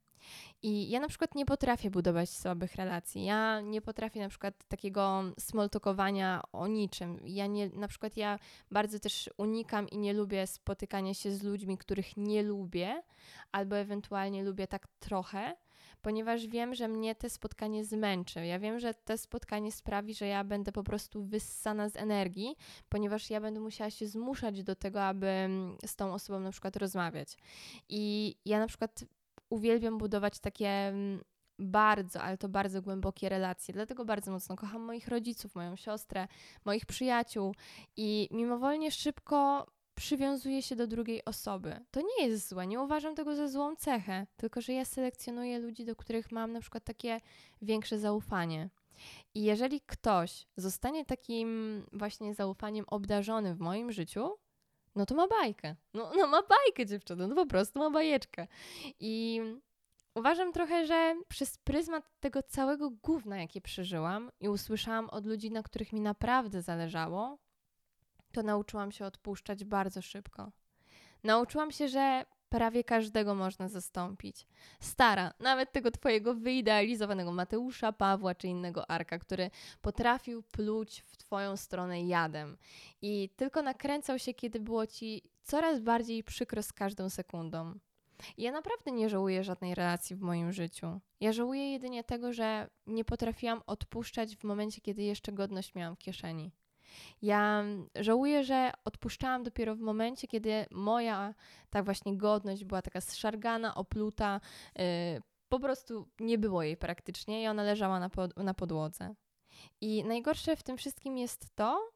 i 0.61 0.89
ja 0.89 0.99
na 0.99 1.07
przykład 1.07 1.35
nie 1.35 1.45
potrafię 1.45 1.91
budować 1.91 2.29
słabych 2.29 2.75
relacji. 2.75 3.23
Ja 3.23 3.61
nie 3.61 3.81
potrafię 3.81 4.19
na 4.19 4.29
przykład 4.29 4.67
takiego 4.67 5.23
smoltokowania 5.39 6.41
o 6.51 6.67
niczym. 6.67 7.19
Ja 7.25 7.47
nie, 7.47 7.69
na 7.69 7.87
przykład 7.87 8.17
ja 8.17 8.39
bardzo 8.71 8.99
też 8.99 9.29
unikam 9.37 9.89
i 9.89 9.97
nie 9.97 10.13
lubię 10.13 10.47
spotykania 10.47 11.13
się 11.13 11.31
z 11.31 11.43
ludźmi, 11.43 11.77
których 11.77 12.17
nie 12.17 12.43
lubię, 12.43 13.03
albo 13.51 13.77
ewentualnie 13.77 14.43
lubię 14.43 14.67
tak 14.67 14.87
trochę, 14.99 15.55
ponieważ 16.03 16.47
wiem, 16.47 16.75
że 16.75 16.87
mnie 16.87 17.15
te 17.15 17.29
spotkanie 17.29 17.85
zmęczy. 17.85 18.45
Ja 18.45 18.59
wiem, 18.59 18.79
że 18.79 18.93
to 18.93 19.17
spotkanie 19.17 19.71
sprawi, 19.71 20.13
że 20.13 20.27
ja 20.27 20.43
będę 20.43 20.71
po 20.71 20.83
prostu 20.83 21.23
wyssana 21.23 21.89
z 21.89 21.95
energii, 21.95 22.55
ponieważ 22.89 23.29
ja 23.29 23.41
będę 23.41 23.59
musiała 23.59 23.89
się 23.89 24.07
zmuszać 24.07 24.63
do 24.63 24.75
tego, 24.75 25.03
aby 25.03 25.49
z 25.85 25.95
tą 25.95 26.13
osobą 26.13 26.39
na 26.39 26.51
przykład 26.51 26.75
rozmawiać. 26.75 27.37
I 27.89 28.35
ja 28.45 28.59
na 28.59 28.67
przykład 28.67 29.05
uwielbiam 29.49 29.97
budować 29.97 30.39
takie 30.39 30.67
mm, 30.67 31.23
bardzo, 31.59 32.21
ale 32.21 32.37
to 32.37 32.49
bardzo 32.49 32.81
głębokie 32.81 33.29
relacje. 33.29 33.73
Dlatego 33.73 34.05
bardzo 34.05 34.31
mocno 34.31 34.55
kocham 34.55 34.81
moich 34.81 35.07
rodziców, 35.07 35.55
moją 35.55 35.75
siostrę, 35.75 36.27
moich 36.65 36.85
przyjaciół 36.85 37.55
i 37.97 38.29
mimowolnie 38.31 38.91
szybko 38.91 39.67
przywiązuję 39.95 40.61
się 40.61 40.75
do 40.75 40.87
drugiej 40.87 41.25
osoby. 41.25 41.79
To 41.91 42.01
nie 42.01 42.27
jest 42.27 42.49
złe, 42.49 42.67
nie 42.67 42.79
uważam 42.79 43.15
tego 43.15 43.35
za 43.35 43.47
złą 43.47 43.75
cechę, 43.75 44.27
tylko 44.37 44.61
że 44.61 44.73
ja 44.73 44.85
selekcjonuję 44.85 45.59
ludzi, 45.59 45.85
do 45.85 45.95
których 45.95 46.31
mam 46.31 46.51
na 46.51 46.61
przykład 46.61 46.83
takie 46.83 47.21
większe 47.61 47.99
zaufanie. 47.99 48.69
I 49.35 49.43
jeżeli 49.43 49.81
ktoś 49.81 50.47
zostanie 50.57 51.05
takim 51.05 51.81
właśnie 51.93 52.33
zaufaniem 52.33 52.85
obdarzony 52.87 53.55
w 53.55 53.59
moim 53.59 53.91
życiu, 53.91 54.37
no 54.95 55.05
to 55.05 55.15
ma 55.15 55.27
bajkę. 55.27 55.75
No, 55.93 56.11
no 56.17 56.27
ma 56.27 56.41
bajkę 56.41 56.85
dziewczyno, 56.85 57.27
no 57.27 57.35
po 57.35 57.45
prostu 57.45 57.79
ma 57.79 57.89
bajeczkę. 57.89 58.47
I 58.99 59.41
uważam 60.15 60.53
trochę, 60.53 60.85
że 60.85 61.15
przez 61.27 61.57
pryzmat 61.57 62.03
tego 62.19 62.43
całego 62.43 62.89
gówna, 62.89 63.37
jakie 63.37 63.61
przeżyłam 63.61 64.31
i 64.39 64.49
usłyszałam 64.49 65.09
od 65.09 65.25
ludzi, 65.25 65.51
na 65.51 65.63
których 65.63 65.93
mi 65.93 66.01
naprawdę 66.01 66.61
zależało, 66.61 67.37
to 68.33 68.43
nauczyłam 68.43 68.91
się 68.91 69.05
odpuszczać 69.05 69.63
bardzo 69.63 70.01
szybko. 70.01 70.51
Nauczyłam 71.23 71.71
się, 71.71 71.87
że 71.87 72.25
prawie 72.49 72.83
każdego 72.83 73.35
można 73.35 73.67
zastąpić. 73.67 74.47
Stara, 74.79 75.33
nawet 75.39 75.71
tego 75.71 75.91
twojego 75.91 76.33
wyidealizowanego 76.35 77.31
Mateusza, 77.31 77.93
Pawła 77.93 78.35
czy 78.35 78.47
innego 78.47 78.89
Arka, 78.89 79.19
który 79.19 79.51
potrafił 79.81 80.43
pluć 80.43 80.99
w 80.99 81.17
twoją 81.17 81.57
stronę 81.57 82.03
jadem 82.03 82.57
i 83.01 83.29
tylko 83.35 83.61
nakręcał 83.61 84.19
się, 84.19 84.33
kiedy 84.33 84.59
było 84.59 84.87
ci 84.87 85.21
coraz 85.43 85.79
bardziej 85.79 86.23
przykro 86.23 86.63
z 86.63 86.73
każdą 86.73 87.09
sekundą. 87.09 87.79
Ja 88.37 88.51
naprawdę 88.51 88.91
nie 88.91 89.09
żałuję 89.09 89.43
żadnej 89.43 89.75
relacji 89.75 90.15
w 90.15 90.21
moim 90.21 90.51
życiu. 90.51 90.99
Ja 91.19 91.33
żałuję 91.33 91.71
jedynie 91.71 92.03
tego, 92.03 92.33
że 92.33 92.69
nie 92.87 93.05
potrafiłam 93.05 93.61
odpuszczać 93.67 94.35
w 94.35 94.43
momencie, 94.43 94.81
kiedy 94.81 95.03
jeszcze 95.03 95.31
godność 95.31 95.75
miałam 95.75 95.95
w 95.95 95.99
kieszeni. 95.99 96.51
Ja 97.21 97.63
żałuję, 97.95 98.43
że 98.43 98.71
odpuszczałam 98.85 99.43
dopiero 99.43 99.75
w 99.75 99.79
momencie, 99.79 100.27
kiedy 100.27 100.65
moja 100.71 101.33
tak 101.69 101.85
właśnie 101.85 102.17
godność 102.17 102.65
była 102.65 102.81
taka 102.81 103.01
zszargana, 103.01 103.75
opluta, 103.75 104.41
yy, 104.75 104.83
po 105.49 105.59
prostu 105.59 106.07
nie 106.19 106.37
było 106.37 106.63
jej 106.63 106.77
praktycznie 106.77 107.43
i 107.43 107.47
ona 107.47 107.63
leżała 107.63 107.99
na, 107.99 108.09
pod, 108.09 108.37
na 108.37 108.53
podłodze. 108.53 109.15
I 109.81 110.03
najgorsze 110.03 110.55
w 110.55 110.63
tym 110.63 110.77
wszystkim 110.77 111.17
jest 111.17 111.55
to, 111.55 111.91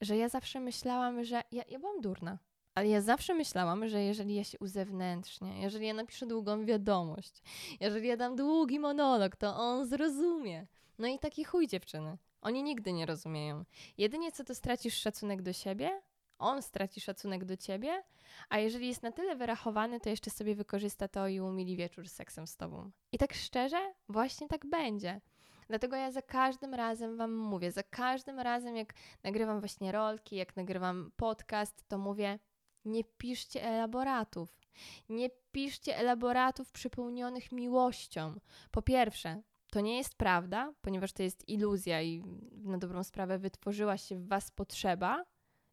że 0.00 0.16
ja 0.16 0.28
zawsze 0.28 0.60
myślałam, 0.60 1.24
że 1.24 1.42
ja, 1.52 1.62
ja 1.68 1.78
byłam 1.78 2.00
durna. 2.00 2.38
Ale 2.74 2.88
ja 2.88 3.00
zawsze 3.00 3.34
myślałam, 3.34 3.88
że 3.88 4.02
jeżeli 4.02 4.34
ja 4.34 4.44
się 4.44 4.58
uzewnętrznię, 4.58 5.60
jeżeli 5.62 5.86
ja 5.86 5.94
napiszę 5.94 6.26
długą 6.26 6.64
wiadomość, 6.64 7.42
jeżeli 7.80 8.08
ja 8.08 8.16
dam 8.16 8.36
długi 8.36 8.78
monolog, 8.78 9.36
to 9.36 9.56
on 9.56 9.86
zrozumie. 9.86 10.66
No 10.98 11.08
i 11.08 11.18
taki 11.18 11.44
chuj 11.44 11.66
dziewczyny. 11.66 12.18
Oni 12.46 12.62
nigdy 12.62 12.92
nie 12.92 13.06
rozumieją. 13.06 13.64
Jedynie 13.98 14.32
co 14.32 14.44
to 14.44 14.54
stracisz 14.54 14.94
szacunek 14.94 15.42
do 15.42 15.52
siebie, 15.52 16.02
on 16.38 16.62
straci 16.62 17.00
szacunek 17.00 17.44
do 17.44 17.56
ciebie, 17.56 18.02
a 18.48 18.58
jeżeli 18.58 18.88
jest 18.88 19.02
na 19.02 19.12
tyle 19.12 19.36
wyrachowany, 19.36 20.00
to 20.00 20.08
jeszcze 20.08 20.30
sobie 20.30 20.54
wykorzysta 20.54 21.08
to 21.08 21.28
i 21.28 21.40
umili 21.40 21.76
wieczór 21.76 22.08
z 22.08 22.12
seksem 22.12 22.46
z 22.46 22.56
tobą. 22.56 22.90
I 23.12 23.18
tak 23.18 23.34
szczerze, 23.34 23.94
właśnie 24.08 24.48
tak 24.48 24.66
będzie. 24.66 25.20
Dlatego 25.68 25.96
ja 25.96 26.10
za 26.10 26.22
każdym 26.22 26.74
razem 26.74 27.16
Wam 27.16 27.34
mówię, 27.34 27.72
za 27.72 27.82
każdym 27.82 28.40
razem, 28.40 28.76
jak 28.76 28.94
nagrywam 29.22 29.60
właśnie 29.60 29.92
rolki, 29.92 30.36
jak 30.36 30.56
nagrywam 30.56 31.12
podcast, 31.16 31.84
to 31.88 31.98
mówię: 31.98 32.38
nie 32.84 33.04
piszcie 33.04 33.64
elaboratów. 33.64 34.60
Nie 35.08 35.30
piszcie 35.52 35.96
elaboratów 35.96 36.72
przepełnionych 36.72 37.52
miłością. 37.52 38.40
Po 38.70 38.82
pierwsze, 38.82 39.42
to 39.76 39.80
nie 39.80 39.96
jest 39.96 40.14
prawda, 40.14 40.72
ponieważ 40.82 41.12
to 41.12 41.22
jest 41.22 41.48
iluzja 41.48 42.02
i 42.02 42.22
na 42.52 42.78
dobrą 42.78 43.04
sprawę 43.04 43.38
wytworzyła 43.38 43.98
się 43.98 44.16
w 44.16 44.28
Was 44.28 44.50
potrzeba, 44.50 45.24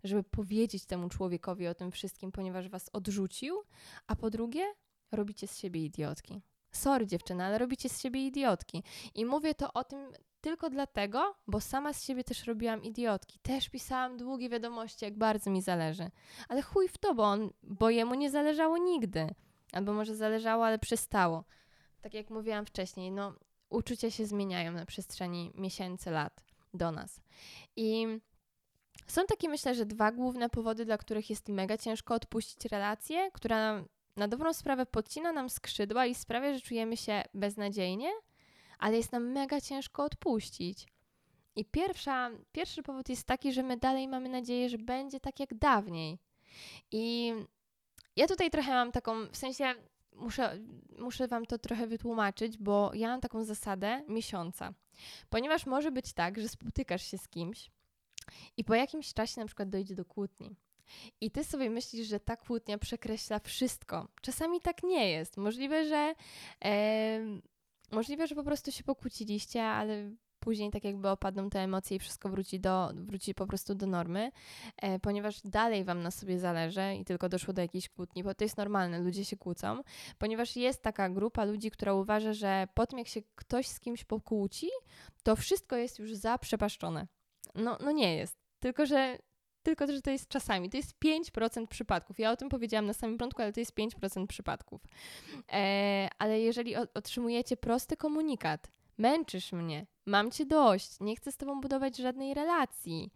żeby 0.03 0.23
powiedzieć 0.23 0.85
temu 0.85 1.09
człowiekowi 1.09 1.67
o 1.67 1.73
tym 1.73 1.91
wszystkim, 1.91 2.31
ponieważ 2.31 2.69
Was 2.69 2.89
odrzucił, 2.93 3.55
a 4.07 4.15
po 4.15 4.29
drugie, 4.29 4.65
robicie 5.11 5.47
z 5.47 5.57
siebie 5.57 5.85
idiotki. 5.85 6.41
Sorry 6.71 7.07
dziewczyna, 7.07 7.45
ale 7.45 7.57
robicie 7.57 7.89
z 7.89 8.01
siebie 8.01 8.27
idiotki. 8.27 8.83
I 9.15 9.25
mówię 9.25 9.55
to 9.55 9.73
o 9.73 9.83
tym 9.83 10.11
tylko 10.41 10.69
dlatego, 10.69 11.35
bo 11.47 11.61
sama 11.61 11.93
z 11.93 12.03
siebie 12.03 12.23
też 12.23 12.45
robiłam 12.45 12.83
idiotki. 12.83 13.39
Też 13.39 13.69
pisałam 13.69 14.17
długie 14.17 14.49
wiadomości, 14.49 15.05
jak 15.05 15.17
bardzo 15.17 15.51
mi 15.51 15.61
zależy. 15.61 16.11
Ale 16.49 16.61
chuj 16.61 16.87
w 16.87 16.97
to, 16.97 17.15
bo, 17.15 17.23
on, 17.23 17.49
bo 17.63 17.89
jemu 17.89 18.15
nie 18.15 18.31
zależało 18.31 18.77
nigdy. 18.77 19.27
Albo 19.73 19.93
może 19.93 20.15
zależało, 20.15 20.65
ale 20.65 20.79
przestało. 20.79 21.43
Tak 22.01 22.13
jak 22.13 22.29
mówiłam 22.29 22.65
wcześniej, 22.65 23.11
no 23.11 23.33
uczucia 23.73 24.11
się 24.11 24.25
zmieniają 24.25 24.71
na 24.71 24.85
przestrzeni 24.85 25.51
miesięcy, 25.55 26.11
lat 26.11 26.43
do 26.73 26.91
nas. 26.91 27.21
I 27.75 28.07
są 29.07 29.25
takie, 29.25 29.49
myślę, 29.49 29.75
że 29.75 29.85
dwa 29.85 30.11
główne 30.11 30.49
powody, 30.49 30.85
dla 30.85 30.97
których 30.97 31.29
jest 31.29 31.49
mega 31.49 31.77
ciężko 31.77 32.15
odpuścić 32.15 32.65
relację, 32.65 33.31
która 33.33 33.85
na 34.15 34.27
dobrą 34.27 34.53
sprawę 34.53 34.85
podcina 34.85 35.31
nam 35.31 35.49
skrzydła 35.49 36.05
i 36.05 36.15
sprawia, 36.15 36.53
że 36.53 36.61
czujemy 36.61 36.97
się 36.97 37.23
beznadziejnie, 37.33 38.11
ale 38.79 38.97
jest 38.97 39.11
nam 39.11 39.31
mega 39.31 39.61
ciężko 39.61 40.03
odpuścić. 40.03 40.87
I 41.55 41.65
pierwsza, 41.65 42.31
pierwszy 42.51 42.83
powód 42.83 43.09
jest 43.09 43.27
taki, 43.27 43.53
że 43.53 43.63
my 43.63 43.77
dalej 43.77 44.07
mamy 44.07 44.29
nadzieję, 44.29 44.69
że 44.69 44.77
będzie 44.77 45.19
tak 45.19 45.39
jak 45.39 45.53
dawniej. 45.53 46.19
I 46.91 47.33
ja 48.15 48.27
tutaj 48.27 48.51
trochę 48.51 48.71
mam 48.71 48.91
taką, 48.91 49.27
w 49.27 49.37
sensie 49.37 49.73
muszę, 50.15 50.59
muszę 50.99 51.27
Wam 51.27 51.45
to 51.45 51.57
trochę 51.57 51.87
wytłumaczyć, 51.87 52.57
bo 52.57 52.91
ja 52.93 53.07
mam 53.07 53.21
taką 53.21 53.43
zasadę 53.43 54.03
miesiąca. 54.07 54.73
Ponieważ 55.29 55.65
może 55.65 55.91
być 55.91 56.13
tak, 56.13 56.39
że 56.39 56.49
spotykasz 56.49 57.07
się 57.07 57.17
z 57.17 57.27
kimś 57.27 57.71
i 58.57 58.63
po 58.63 58.75
jakimś 58.75 59.13
czasie 59.13 59.41
na 59.41 59.47
przykład 59.47 59.69
dojdzie 59.69 59.95
do 59.95 60.05
kłótni. 60.05 60.55
I 61.21 61.31
ty 61.31 61.43
sobie 61.43 61.69
myślisz, 61.69 62.07
że 62.07 62.19
ta 62.19 62.37
kłótnia 62.37 62.77
przekreśla 62.77 63.39
wszystko. 63.39 64.07
Czasami 64.21 64.61
tak 64.61 64.83
nie 64.83 65.11
jest. 65.11 65.37
Możliwe, 65.37 65.85
że 65.87 66.13
e, 66.65 67.19
możliwe, 67.91 68.27
że 68.27 68.35
po 68.35 68.43
prostu 68.43 68.71
się 68.71 68.83
pokłóciliście, 68.83 69.63
ale 69.63 70.11
później 70.43 70.71
tak 70.71 70.83
jakby 70.83 71.09
opadną 71.09 71.49
te 71.49 71.59
emocje 71.59 71.97
i 71.97 71.99
wszystko 71.99 72.29
wróci, 72.29 72.59
do, 72.59 72.91
wróci 72.95 73.35
po 73.35 73.47
prostu 73.47 73.75
do 73.75 73.87
normy, 73.87 74.31
e, 74.77 74.99
ponieważ 74.99 75.41
dalej 75.41 75.83
Wam 75.83 76.01
na 76.01 76.11
sobie 76.11 76.39
zależy 76.39 76.95
i 76.99 77.05
tylko 77.05 77.29
doszło 77.29 77.53
do 77.53 77.61
jakiejś 77.61 77.89
kłótni, 77.89 78.23
bo 78.23 78.33
to 78.33 78.43
jest 78.43 78.57
normalne, 78.57 78.99
ludzie 78.99 79.25
się 79.25 79.37
kłócą, 79.37 79.81
ponieważ 80.17 80.55
jest 80.55 80.81
taka 80.81 81.09
grupa 81.09 81.45
ludzi, 81.45 81.71
która 81.71 81.93
uważa, 81.93 82.33
że 82.33 82.67
po 82.73 82.87
tym 82.87 82.99
jak 82.99 83.07
się 83.07 83.21
ktoś 83.35 83.67
z 83.67 83.79
kimś 83.79 84.03
pokłóci, 84.03 84.67
to 85.23 85.35
wszystko 85.35 85.75
jest 85.75 85.99
już 85.99 86.13
zaprzepaszczone. 86.15 87.07
No, 87.55 87.77
no 87.83 87.91
nie 87.91 88.15
jest. 88.15 88.37
Tylko, 88.59 88.85
że 88.85 89.17
tylko 89.63 89.87
że 89.87 90.01
to 90.01 90.11
jest 90.11 90.27
czasami. 90.27 90.69
To 90.69 90.77
jest 90.77 90.93
5% 91.05 91.67
przypadków. 91.67 92.19
Ja 92.19 92.31
o 92.31 92.37
tym 92.37 92.49
powiedziałam 92.49 92.85
na 92.85 92.93
samym 92.93 93.17
początku, 93.17 93.41
ale 93.41 93.53
to 93.53 93.59
jest 93.59 93.75
5% 93.75 94.27
przypadków. 94.27 94.81
E, 95.51 96.09
ale 96.17 96.39
jeżeli 96.39 96.75
otrzymujecie 96.75 97.57
prosty 97.57 97.97
komunikat, 97.97 98.71
męczysz 98.97 99.51
mnie, 99.51 99.85
mam 100.05 100.31
cię 100.31 100.45
dość, 100.45 100.99
nie 100.99 101.15
chcę 101.15 101.31
z 101.31 101.37
tobą 101.37 101.61
budować 101.61 101.97
żadnej 101.97 102.33
relacji, 102.33 103.11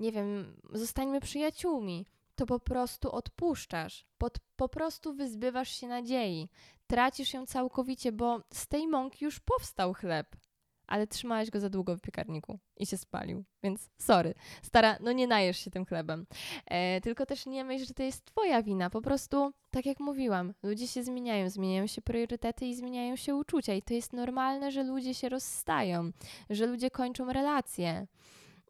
nie 0.00 0.12
wiem, 0.12 0.56
zostańmy 0.72 1.20
przyjaciółmi, 1.20 2.06
to 2.34 2.46
po 2.46 2.60
prostu 2.60 3.12
odpuszczasz, 3.12 4.06
Pod, 4.18 4.38
po 4.56 4.68
prostu 4.68 5.14
wyzbywasz 5.14 5.70
się 5.70 5.88
nadziei, 5.88 6.48
tracisz 6.86 7.34
ją 7.34 7.46
całkowicie, 7.46 8.12
bo 8.12 8.40
z 8.52 8.66
tej 8.68 8.88
mąki 8.88 9.24
już 9.24 9.40
powstał 9.40 9.94
chleb 9.94 10.36
ale 10.86 11.06
trzymałeś 11.06 11.50
go 11.50 11.60
za 11.60 11.70
długo 11.70 11.96
w 11.96 12.00
piekarniku 12.00 12.58
i 12.76 12.86
się 12.86 12.96
spalił. 12.96 13.44
Więc 13.62 13.90
sorry, 13.98 14.34
stara, 14.62 14.96
no 15.00 15.12
nie 15.12 15.26
najesz 15.26 15.58
się 15.58 15.70
tym 15.70 15.86
chlebem. 15.86 16.26
E, 16.66 17.00
tylko 17.00 17.26
też 17.26 17.46
nie 17.46 17.64
myśl, 17.64 17.86
że 17.86 17.94
to 17.94 18.02
jest 18.02 18.24
twoja 18.24 18.62
wina. 18.62 18.90
Po 18.90 19.00
prostu, 19.00 19.52
tak 19.70 19.86
jak 19.86 20.00
mówiłam, 20.00 20.54
ludzie 20.62 20.88
się 20.88 21.02
zmieniają, 21.02 21.50
zmieniają 21.50 21.86
się 21.86 22.02
priorytety 22.02 22.66
i 22.66 22.74
zmieniają 22.74 23.16
się 23.16 23.34
uczucia. 23.34 23.74
I 23.74 23.82
to 23.82 23.94
jest 23.94 24.12
normalne, 24.12 24.70
że 24.70 24.82
ludzie 24.82 25.14
się 25.14 25.28
rozstają, 25.28 26.10
że 26.50 26.66
ludzie 26.66 26.90
kończą 26.90 27.32
relacje. 27.32 28.06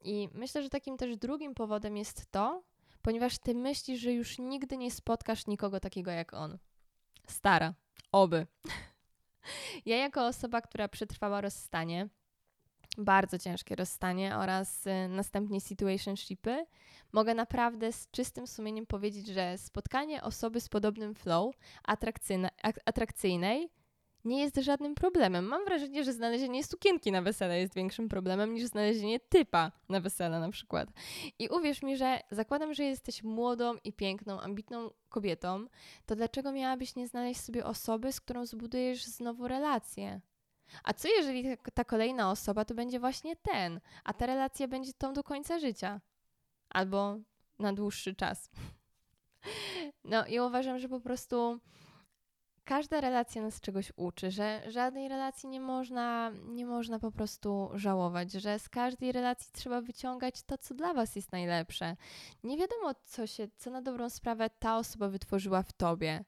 I 0.03 0.29
myślę, 0.35 0.63
że 0.63 0.69
takim 0.69 0.97
też 0.97 1.17
drugim 1.17 1.55
powodem 1.55 1.97
jest 1.97 2.31
to, 2.31 2.63
ponieważ 3.03 3.39
ty 3.39 3.55
myślisz, 3.55 4.01
że 4.01 4.13
już 4.13 4.39
nigdy 4.39 4.77
nie 4.77 4.91
spotkasz 4.91 5.47
nikogo 5.47 5.81
takiego 5.81 6.11
jak 6.11 6.35
on. 6.35 6.59
Stara, 7.27 7.75
oby. 8.13 8.47
Ja 9.87 9.97
jako 9.97 10.27
osoba, 10.27 10.61
która 10.61 10.89
przetrwała 10.89 11.41
rozstanie, 11.41 12.09
bardzo 12.99 13.39
ciężkie 13.39 13.77
rozstanie 13.77 14.37
oraz 14.37 14.87
y, 14.87 15.09
następnie 15.09 15.61
situationshipy, 15.61 16.67
mogę 17.13 17.35
naprawdę 17.35 17.93
z 17.93 18.11
czystym 18.11 18.47
sumieniem 18.47 18.87
powiedzieć, 18.87 19.27
że 19.27 19.59
spotkanie 19.59 20.23
osoby 20.23 20.61
z 20.61 20.69
podobnym 20.69 21.15
flow, 21.15 21.55
atrakcyjnej, 22.85 23.69
nie 24.27 24.41
jest 24.41 24.57
żadnym 24.57 24.95
problemem. 24.95 25.45
Mam 25.45 25.65
wrażenie, 25.65 26.05
że 26.05 26.13
znalezienie 26.13 26.65
sukienki 26.65 27.13
na 27.13 27.23
wesele 27.23 27.61
jest 27.61 27.75
większym 27.75 28.09
problemem 28.09 28.55
niż 28.55 28.65
znalezienie 28.65 29.21
typa 29.21 29.73
na 29.89 30.01
wesele 30.01 30.41
na 30.41 30.51
przykład. 30.51 30.89
I 31.39 31.49
uwierz 31.49 31.83
mi, 31.83 31.97
że 31.97 32.21
zakładam, 32.31 32.75
że 32.75 32.85
jesteś 32.85 33.23
młodą 33.23 33.75
i 33.85 33.93
piękną, 33.93 34.41
ambitną 34.41 34.91
kobietą, 35.09 35.67
to 36.07 36.17
dlaczego 36.17 36.53
miałabyś 36.53 36.97
nie 36.97 37.09
znaleźć 37.09 37.41
sobie 37.41 37.65
osoby, 37.65 38.13
z 38.13 38.21
którą 38.21 38.47
zbudujesz 38.47 39.05
znowu 39.05 39.49
relację? 39.49 40.21
A 40.85 40.93
co 40.93 41.09
jeżeli 41.09 41.57
ta 41.75 41.85
kolejna 41.85 42.31
osoba 42.31 42.65
to 42.65 42.75
będzie 42.75 43.01
właśnie 43.01 43.37
ten, 43.37 43.81
a 44.05 44.13
ta 44.13 44.27
relacja 44.27 44.69
będzie 44.69 44.93
tą 44.93 45.13
do 45.13 45.25
końca 45.25 45.59
życia? 45.59 46.01
Albo 46.69 47.17
na 47.59 47.73
dłuższy 47.73 48.15
czas. 48.15 48.51
No 50.05 50.27
i 50.27 50.41
uważam, 50.41 50.79
że 50.79 50.89
po 50.89 51.01
prostu 51.01 51.61
każda 52.67 53.01
relacja 53.01 53.43
nas 53.43 53.61
czegoś 53.61 53.93
uczy, 53.97 54.31
że 54.31 54.63
żadnej 54.69 55.09
relacji 55.09 55.49
nie 55.49 55.61
można, 55.61 56.33
nie 56.49 56.67
można 56.67 56.99
po 56.99 57.13
prostu 57.13 57.71
żałować, 57.75 58.33
że 58.33 58.59
z 58.59 58.69
każdej 58.69 59.13
relacji 59.13 59.51
trzeba 59.53 59.81
wyciągać 59.81 60.43
to, 60.43 60.59
co 60.59 60.75
dla 60.75 60.95
was 60.95 61.17
jest 61.17 61.33
najlepsze. 61.33 61.97
Nie 62.45 62.57
wiadomo, 62.57 62.95
co 63.05 63.27
się, 63.27 63.49
co 63.57 63.71
na 63.71 63.83
dobrą 63.83 64.11
sprawę 64.11 64.51
ta 64.59 64.77
osoba 64.77 65.09
wytworzyła 65.09 65.63
w 65.63 65.73
tobie. 65.73 66.25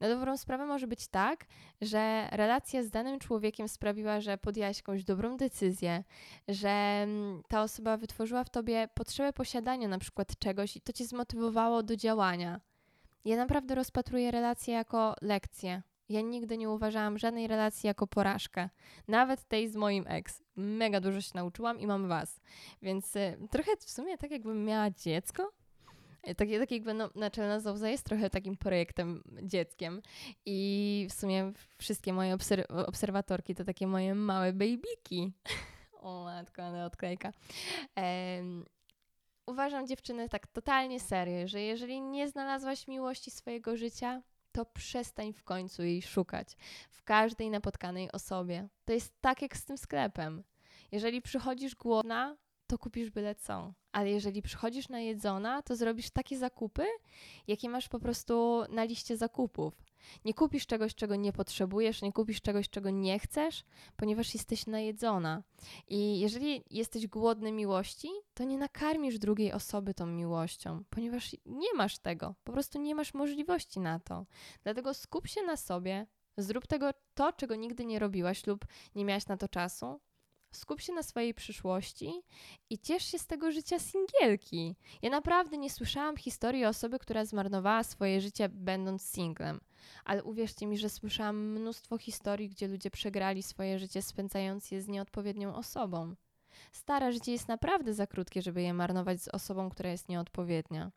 Na 0.00 0.08
dobrą 0.08 0.36
sprawę 0.36 0.66
może 0.66 0.86
być 0.86 1.08
tak, 1.08 1.46
że 1.80 2.28
relacja 2.32 2.82
z 2.82 2.90
danym 2.90 3.18
człowiekiem 3.18 3.68
sprawiła, 3.68 4.20
że 4.20 4.38
podjęłaś 4.38 4.76
jakąś 4.76 5.04
dobrą 5.04 5.36
decyzję, 5.36 6.04
że 6.48 6.68
mm, 6.68 7.42
ta 7.48 7.62
osoba 7.62 7.96
wytworzyła 7.96 8.44
w 8.44 8.50
tobie 8.50 8.88
potrzebę 8.94 9.32
posiadania 9.32 9.88
na 9.88 9.98
przykład 9.98 10.38
czegoś 10.38 10.76
i 10.76 10.80
to 10.80 10.92
cię 10.92 11.06
zmotywowało 11.06 11.82
do 11.82 11.96
działania. 11.96 12.60
Ja 13.24 13.36
naprawdę 13.36 13.74
rozpatruję 13.74 14.30
relacje 14.30 14.74
jako 14.74 15.14
lekcję. 15.22 15.82
Ja 16.08 16.20
nigdy 16.20 16.58
nie 16.58 16.70
uważałam 16.70 17.18
żadnej 17.18 17.46
relacji 17.46 17.86
jako 17.86 18.06
porażkę. 18.06 18.68
Nawet 19.08 19.44
tej 19.44 19.68
z 19.68 19.76
moim 19.76 20.04
ex. 20.08 20.42
Mega 20.56 21.00
dużo 21.00 21.20
się 21.20 21.30
nauczyłam 21.34 21.80
i 21.80 21.86
mam 21.86 22.08
was. 22.08 22.40
Więc 22.82 23.16
y, 23.16 23.38
trochę 23.50 23.76
w 23.76 23.90
sumie 23.90 24.18
tak 24.18 24.30
jakbym 24.30 24.64
miała 24.64 24.90
dziecko. 24.90 25.52
Y, 26.28 26.34
tak, 26.34 26.48
tak 26.58 26.70
jakby 26.70 26.94
no, 26.94 27.10
naczelna 27.14 27.60
Zauza 27.60 27.88
jest 27.88 28.04
trochę 28.04 28.30
takim 28.30 28.56
projektem 28.56 29.22
dzieckiem 29.42 30.02
i 30.46 31.06
w 31.10 31.12
sumie 31.12 31.52
wszystkie 31.78 32.12
moje 32.12 32.34
obser 32.34 32.66
obserwatorki 32.68 33.54
to 33.54 33.64
takie 33.64 33.86
moje 33.86 34.14
małe 34.14 34.52
babyki. 34.52 35.32
o 36.04 36.24
matko, 36.24 36.62
ale 36.62 36.84
odklejka. 36.84 37.32
Um, 37.96 38.64
uważam 39.46 39.86
dziewczyny 39.86 40.28
tak 40.28 40.46
totalnie 40.46 41.00
serio, 41.00 41.48
że 41.48 41.60
jeżeli 41.60 42.00
nie 42.00 42.28
znalazłaś 42.28 42.88
miłości 42.88 43.30
swojego 43.30 43.76
życia, 43.76 44.22
to 44.52 44.64
przestań 44.64 45.32
w 45.32 45.44
końcu 45.44 45.82
jej 45.82 46.02
szukać 46.02 46.48
w 46.90 47.02
każdej 47.02 47.50
napotkanej 47.50 48.12
osobie. 48.12 48.68
To 48.84 48.92
jest 48.92 49.12
tak 49.20 49.42
jak 49.42 49.56
z 49.56 49.64
tym 49.64 49.78
sklepem. 49.78 50.42
Jeżeli 50.92 51.22
przychodzisz 51.22 51.74
głodna, 51.74 52.36
to 52.66 52.78
kupisz 52.78 53.10
byle 53.10 53.34
co. 53.34 53.72
Ale 53.92 54.10
jeżeli 54.10 54.42
przychodzisz 54.42 54.88
najedzona, 54.88 55.62
to 55.62 55.76
zrobisz 55.76 56.10
takie 56.10 56.38
zakupy, 56.38 56.86
jakie 57.46 57.68
masz 57.68 57.88
po 57.88 57.98
prostu 57.98 58.62
na 58.68 58.84
liście 58.84 59.16
zakupów. 59.16 59.84
Nie 60.24 60.34
kupisz 60.34 60.66
czegoś, 60.66 60.94
czego 60.94 61.16
nie 61.16 61.32
potrzebujesz, 61.32 62.02
nie 62.02 62.12
kupisz 62.12 62.40
czegoś, 62.40 62.70
czego 62.70 62.90
nie 62.90 63.18
chcesz, 63.18 63.64
ponieważ 63.96 64.34
jesteś 64.34 64.66
najedzona. 64.66 65.42
I 65.88 66.20
jeżeli 66.20 66.64
jesteś 66.70 67.06
głodny 67.06 67.52
miłości, 67.52 68.08
to 68.34 68.44
nie 68.44 68.58
nakarmisz 68.58 69.18
drugiej 69.18 69.52
osoby 69.52 69.94
tą 69.94 70.06
miłością, 70.06 70.84
ponieważ 70.90 71.36
nie 71.46 71.74
masz 71.74 71.98
tego, 71.98 72.34
po 72.44 72.52
prostu 72.52 72.78
nie 72.78 72.94
masz 72.94 73.14
możliwości 73.14 73.80
na 73.80 74.00
to. 74.00 74.26
Dlatego 74.62 74.94
skup 74.94 75.26
się 75.26 75.42
na 75.42 75.56
sobie, 75.56 76.06
zrób 76.36 76.66
tego 76.66 76.90
to, 77.14 77.32
czego 77.32 77.54
nigdy 77.56 77.84
nie 77.84 77.98
robiłaś 77.98 78.46
lub 78.46 78.64
nie 78.94 79.04
miałaś 79.04 79.26
na 79.26 79.36
to 79.36 79.48
czasu, 79.48 80.00
skup 80.56 80.80
się 80.80 80.92
na 80.92 81.02
swojej 81.02 81.34
przyszłości 81.34 82.22
i 82.70 82.78
ciesz 82.78 83.04
się 83.04 83.18
z 83.18 83.26
tego 83.26 83.52
życia 83.52 83.78
singielki. 83.78 84.76
Ja 85.02 85.10
naprawdę 85.10 85.58
nie 85.58 85.70
słyszałam 85.70 86.16
historii 86.16 86.64
osoby, 86.64 86.98
która 86.98 87.24
zmarnowała 87.24 87.82
swoje 87.82 88.20
życie 88.20 88.48
będąc 88.48 89.02
singlem. 89.02 89.60
Ale 90.04 90.24
uwierzcie 90.24 90.66
mi, 90.66 90.78
że 90.78 90.88
słyszałam 90.88 91.36
mnóstwo 91.36 91.98
historii, 91.98 92.48
gdzie 92.48 92.68
ludzie 92.68 92.90
przegrali 92.90 93.42
swoje 93.42 93.78
życie 93.78 94.02
spędzając 94.02 94.70
je 94.70 94.82
z 94.82 94.88
nieodpowiednią 94.88 95.54
osobą. 95.54 96.14
Stare 96.72 97.12
życie 97.12 97.32
jest 97.32 97.48
naprawdę 97.48 97.94
za 97.94 98.06
krótkie, 98.06 98.42
żeby 98.42 98.62
je 98.62 98.74
marnować 98.74 99.22
z 99.22 99.28
osobą, 99.28 99.70
która 99.70 99.90
jest 99.90 100.08
nieodpowiednia. 100.08 100.90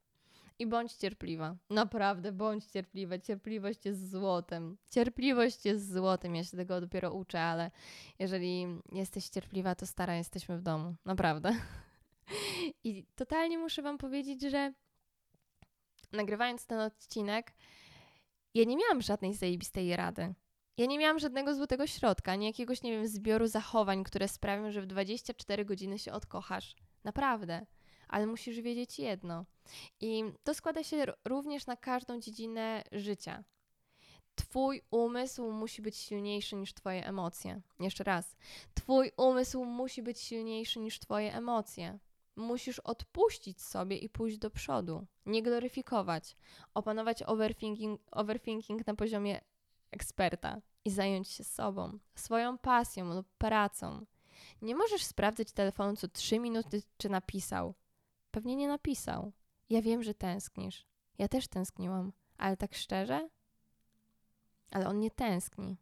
I 0.60 0.67
bądź 0.67 0.93
cierpliwa. 0.93 1.56
Naprawdę, 1.70 2.32
bądź 2.32 2.65
cierpliwa. 2.65 3.20
Cierpliwość 3.20 3.86
jest 3.86 4.12
złotem. 4.12 4.78
Cierpliwość 4.89 5.65
jest 5.65 5.93
złotem. 5.93 6.36
Ja 6.36 6.43
się 6.43 6.58
tego 6.58 6.82
dopiero 6.82 7.13
uczę, 7.13 7.41
ale 7.41 7.72
jeżeli 8.20 8.65
jesteś 8.91 9.30
cierpliwa, 9.30 9.76
to 9.76 9.86
stara 9.86 10.15
jesteśmy 10.15 10.58
w 10.58 10.62
domu. 10.62 10.96
Naprawdę. 11.06 11.56
I 12.84 13.06
totalnie 13.15 13.58
muszę 13.58 13.82
Wam 13.82 13.98
powiedzieć, 13.98 14.41
że 14.41 14.74
nagrywając 16.12 16.65
ten 16.65 16.80
odcinek, 16.80 17.54
ja 18.54 18.63
nie 18.63 18.78
miałam 18.78 19.02
żadnej 19.02 19.34
zajebistej 19.34 19.96
rady. 19.96 20.34
Ja 20.78 20.86
nie 20.86 20.98
miałam 20.98 21.20
żadnego 21.20 21.56
złotego 21.56 21.88
środka, 21.88 22.32
ani 22.32 22.46
jakiegoś, 22.46 22.84
nie 22.84 22.91
wiem, 22.91 23.08
zbioru 23.08 23.48
zachowań, 23.48 24.04
które 24.04 24.28
sprawią, 24.28 24.72
że 24.72 24.82
w 24.82 24.86
24 24.86 25.65
godziny 25.65 26.00
się 26.00 26.12
odkochasz. 26.12 26.76
Naprawdę 27.04 27.65
ale 28.08 28.28
musisz 28.28 28.62
wiedzieć 28.62 29.00
jedno. 29.00 29.46
I 29.99 30.23
to 30.43 30.53
składa 30.53 30.84
się 30.84 31.06
również 31.25 31.65
na 31.65 31.75
każdą 31.75 32.19
dziedzinę 32.19 32.84
życia. 32.91 33.43
Twój 34.36 34.82
umysł 34.91 35.51
musi 35.51 35.82
być 35.82 35.97
silniejszy 35.97 36.56
niż 36.56 36.73
Twoje 36.73 37.06
emocje. 37.06 37.62
Jeszcze 37.80 38.03
raz. 38.03 38.36
Twój 38.73 39.12
umysł 39.17 39.65
musi 39.65 40.03
być 40.03 40.19
silniejszy 40.19 40.80
niż 40.80 40.99
Twoje 40.99 41.34
emocje. 41.34 41.99
Musisz 42.36 42.80
odpuścić 42.80 43.62
sobie 43.62 43.97
i 43.97 44.10
pójść 44.10 44.38
do 44.38 44.49
przodu. 44.49 45.06
Nie 45.25 45.43
gloryfikować. 45.43 46.36
Opanować 46.73 47.23
overthinking, 47.23 48.01
overthinking 48.12 48.88
na 48.88 48.95
poziomie 48.95 49.41
eksperta 49.91 50.62
i 50.86 50.91
zająć 50.91 51.27
się 51.27 51.43
sobą, 51.43 51.99
swoją 52.15 52.58
pasją 52.58 53.13
lub 53.13 53.27
pracą. 53.38 54.06
Nie 54.62 54.75
możesz 54.75 55.03
sprawdzać 55.03 55.51
telefonu 55.51 55.95
co 55.95 56.08
3 56.08 56.39
minuty, 56.39 56.82
czy 56.97 57.10
napisał. 57.10 57.73
Pewnie 58.32 58.56
nie 58.56 58.67
napisał. 58.67 59.32
Ja 59.69 59.82
wiem, 59.82 60.03
że 60.03 60.13
tęsknisz. 60.13 60.86
Ja 61.17 61.27
też 61.27 61.47
tęskniłam, 61.47 62.13
ale 62.38 62.58
tak 62.58 62.75
szczerze? 62.75 63.30
Ale 64.71 64.88
on 64.88 64.99
nie 64.99 65.12
tęskni. 65.12 65.77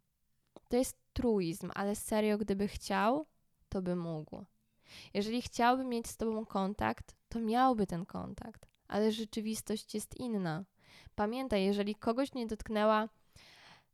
To 0.69 0.77
jest 0.77 0.97
truizm, 1.13 1.71
ale 1.75 1.95
serio, 1.95 2.37
gdyby 2.37 2.67
chciał, 2.67 3.25
to 3.69 3.81
by 3.81 3.95
mógł. 3.95 4.45
Jeżeli 5.13 5.41
chciałby 5.41 5.83
mieć 5.83 6.07
z 6.07 6.17
tobą 6.17 6.45
kontakt, 6.45 7.15
to 7.29 7.39
miałby 7.39 7.87
ten 7.87 8.05
kontakt, 8.05 8.67
ale 8.87 9.11
rzeczywistość 9.11 9.93
jest 9.93 10.19
inna. 10.19 10.63
Pamiętaj, 11.15 11.63
jeżeli 11.63 11.95
kogoś 11.95 12.33
nie 12.33 12.47
dotknęła 12.47 13.09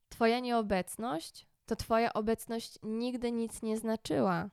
Twoja 0.10 0.40
nieobecność, 0.40 1.48
to 1.66 1.76
Twoja 1.76 2.14
obecność 2.14 2.80
nigdy 2.84 3.32
nic 3.32 3.62
nie 3.62 3.78
znaczyła. 3.78 4.50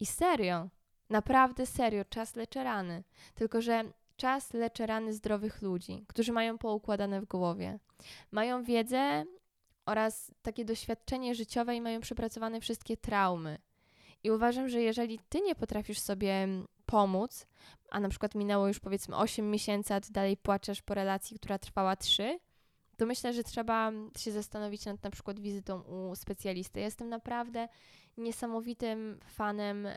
I 0.00 0.06
serio, 0.06 0.68
Naprawdę 1.10 1.66
serio, 1.66 2.04
czas 2.04 2.36
leczy 2.36 2.64
rany. 2.64 3.04
Tylko, 3.34 3.62
że 3.62 3.84
czas 4.18 4.52
leczy 4.52 4.86
rany 4.86 5.12
zdrowych 5.12 5.62
ludzi, 5.62 6.04
którzy 6.08 6.32
mają 6.32 6.58
poukładane 6.58 7.20
w 7.20 7.24
głowie. 7.24 7.78
Mają 8.30 8.64
wiedzę 8.64 9.24
oraz 9.86 10.34
takie 10.42 10.64
doświadczenie 10.64 11.34
życiowe 11.34 11.76
i 11.76 11.80
mają 11.80 12.00
przepracowane 12.00 12.60
wszystkie 12.60 12.96
traumy. 12.96 13.58
I 14.24 14.30
uważam, 14.30 14.68
że 14.68 14.80
jeżeli 14.80 15.18
ty 15.28 15.40
nie 15.40 15.54
potrafisz 15.54 15.98
sobie 15.98 16.48
pomóc, 16.86 17.46
a 17.90 18.00
na 18.00 18.08
przykład 18.08 18.34
minęło 18.34 18.68
już 18.68 18.80
powiedzmy 18.80 19.16
8 19.16 19.50
miesięcy, 19.50 19.94
a 19.94 20.00
ty 20.00 20.12
dalej 20.12 20.36
płaczesz 20.36 20.82
po 20.82 20.94
relacji, 20.94 21.36
która 21.36 21.58
trwała 21.58 21.96
3, 21.96 22.38
to 22.96 23.06
myślę, 23.06 23.32
że 23.32 23.44
trzeba 23.44 23.92
się 24.18 24.32
zastanowić 24.32 24.84
nad 24.84 25.02
na 25.02 25.10
przykład 25.10 25.40
wizytą 25.40 25.80
u 25.82 26.16
specjalisty. 26.16 26.80
Ja 26.80 26.86
jestem 26.86 27.08
naprawdę 27.08 27.68
niesamowitym 28.18 29.20
fanem 29.26 29.88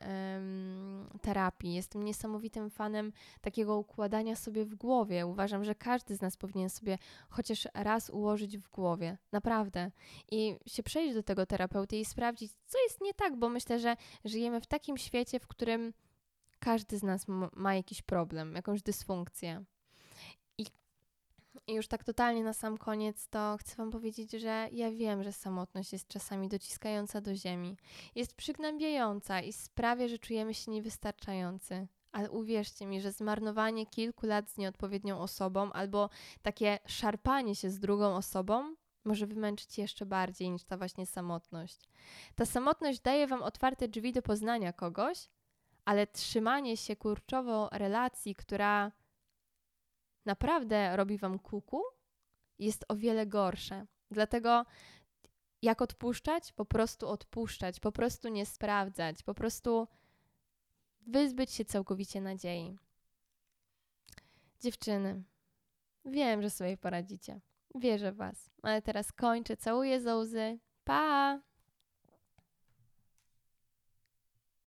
terapii, 1.21 1.73
jestem 1.73 2.03
niesamowitym 2.03 2.69
fanem 2.69 3.13
takiego 3.41 3.77
układania 3.77 4.36
sobie 4.36 4.65
w 4.65 4.75
głowie. 4.75 5.25
Uważam, 5.25 5.63
że 5.63 5.75
każdy 5.75 6.15
z 6.15 6.21
nas 6.21 6.38
powinien 6.38 6.69
sobie 6.69 6.97
chociaż 7.29 7.67
raz 7.73 8.10
ułożyć 8.10 8.57
w 8.57 8.69
głowie, 8.69 9.17
naprawdę. 9.31 9.91
I 10.31 10.55
się 10.65 10.84
przejść 10.84 11.15
do 11.15 11.23
tego 11.23 11.45
terapeuty 11.45 11.97
i 11.97 12.05
sprawdzić, 12.05 12.51
co 12.65 12.77
jest 12.84 13.01
nie 13.01 13.13
tak, 13.13 13.36
bo 13.36 13.49
myślę, 13.49 13.79
że 13.79 13.95
żyjemy 14.25 14.62
w 14.62 14.67
takim 14.67 14.97
świecie, 14.97 15.39
w 15.39 15.47
którym 15.47 15.93
każdy 16.60 16.97
z 16.97 17.03
nas 17.03 17.25
ma 17.55 17.75
jakiś 17.75 18.01
problem, 18.01 18.55
jakąś 18.55 18.84
dysfunkcję. 18.84 19.63
I 21.67 21.74
już 21.74 21.88
tak 21.88 22.04
totalnie 22.04 22.43
na 22.43 22.54
sam 22.54 22.78
koniec, 22.78 23.28
to 23.28 23.58
chcę 23.60 23.76
Wam 23.76 23.91
powiedzieć, 23.91 24.32
że 24.32 24.67
ja 24.71 24.91
wiem, 24.91 25.24
że 25.24 25.32
samotność 25.32 25.93
jest 25.93 26.08
czasami 26.08 26.47
dociskająca 26.47 27.21
do 27.21 27.36
ziemi, 27.36 27.78
jest 28.15 28.34
przygnębiająca 28.34 29.41
i 29.41 29.54
sprawia, 29.54 30.08
że 30.08 30.19
czujemy 30.19 30.54
się 30.54 30.71
niewystarczający. 30.71 31.88
Ale 32.12 32.32
uwierzcie 32.32 32.86
mi, 32.86 33.02
że 33.02 33.12
zmarnowanie 33.12 33.86
kilku 33.86 34.26
lat 34.26 34.50
z 34.50 34.58
nieodpowiednią 34.58 35.19
osobą 35.19 35.71
albo 35.71 36.10
takie 36.41 36.80
szarpanie 36.88 37.56
się 37.56 37.69
z 37.69 37.80
drugą 37.80 38.15
osobą 38.15 38.76
może 39.04 39.28
wymęczyć 39.28 39.78
jeszcze 39.78 40.06
bardziej 40.06 40.52
niż 40.52 40.63
ta 40.63 40.78
właśnie 40.78 41.06
samotność. 41.06 41.80
Ta 42.36 42.45
samotność 42.45 43.00
daje 43.00 43.28
Wam 43.28 43.43
otwarte 43.43 43.88
drzwi 43.88 44.13
do 44.13 44.21
poznania 44.21 44.74
kogoś, 44.74 45.30
ale 45.86 46.08
trzymanie 46.08 46.78
się 46.78 46.95
kurczowo 46.95 47.69
relacji, 47.71 48.36
która 48.36 48.91
naprawdę 50.25 50.95
robi 50.95 51.17
wam 51.17 51.39
kuku, 51.39 51.84
jest 52.60 52.86
o 52.88 52.95
wiele 52.95 53.27
gorsze. 53.27 53.86
Dlatego 54.12 54.65
jak 55.62 55.81
odpuszczać? 55.81 56.53
Po 56.53 56.65
prostu 56.65 57.10
odpuszczać, 57.10 57.79
po 57.79 57.91
prostu 57.91 58.29
nie 58.29 58.45
sprawdzać, 58.45 59.23
po 59.23 59.34
prostu 59.34 59.88
wyzbyć 61.01 61.51
się 61.51 61.65
całkowicie 61.65 62.21
nadziei. 62.21 62.77
Dziewczyny, 64.60 65.23
Wiem, 66.05 66.41
że 66.41 66.49
sobie 66.49 66.77
poradzicie. 66.77 67.41
Wierzę 67.75 68.12
w 68.12 68.15
Was. 68.15 68.49
Ale 68.62 68.81
teraz 68.81 69.12
kończę. 69.12 69.57
Całuję 69.57 70.01
za 70.01 70.15
łzy. 70.15 70.60
Pa! 70.84 71.39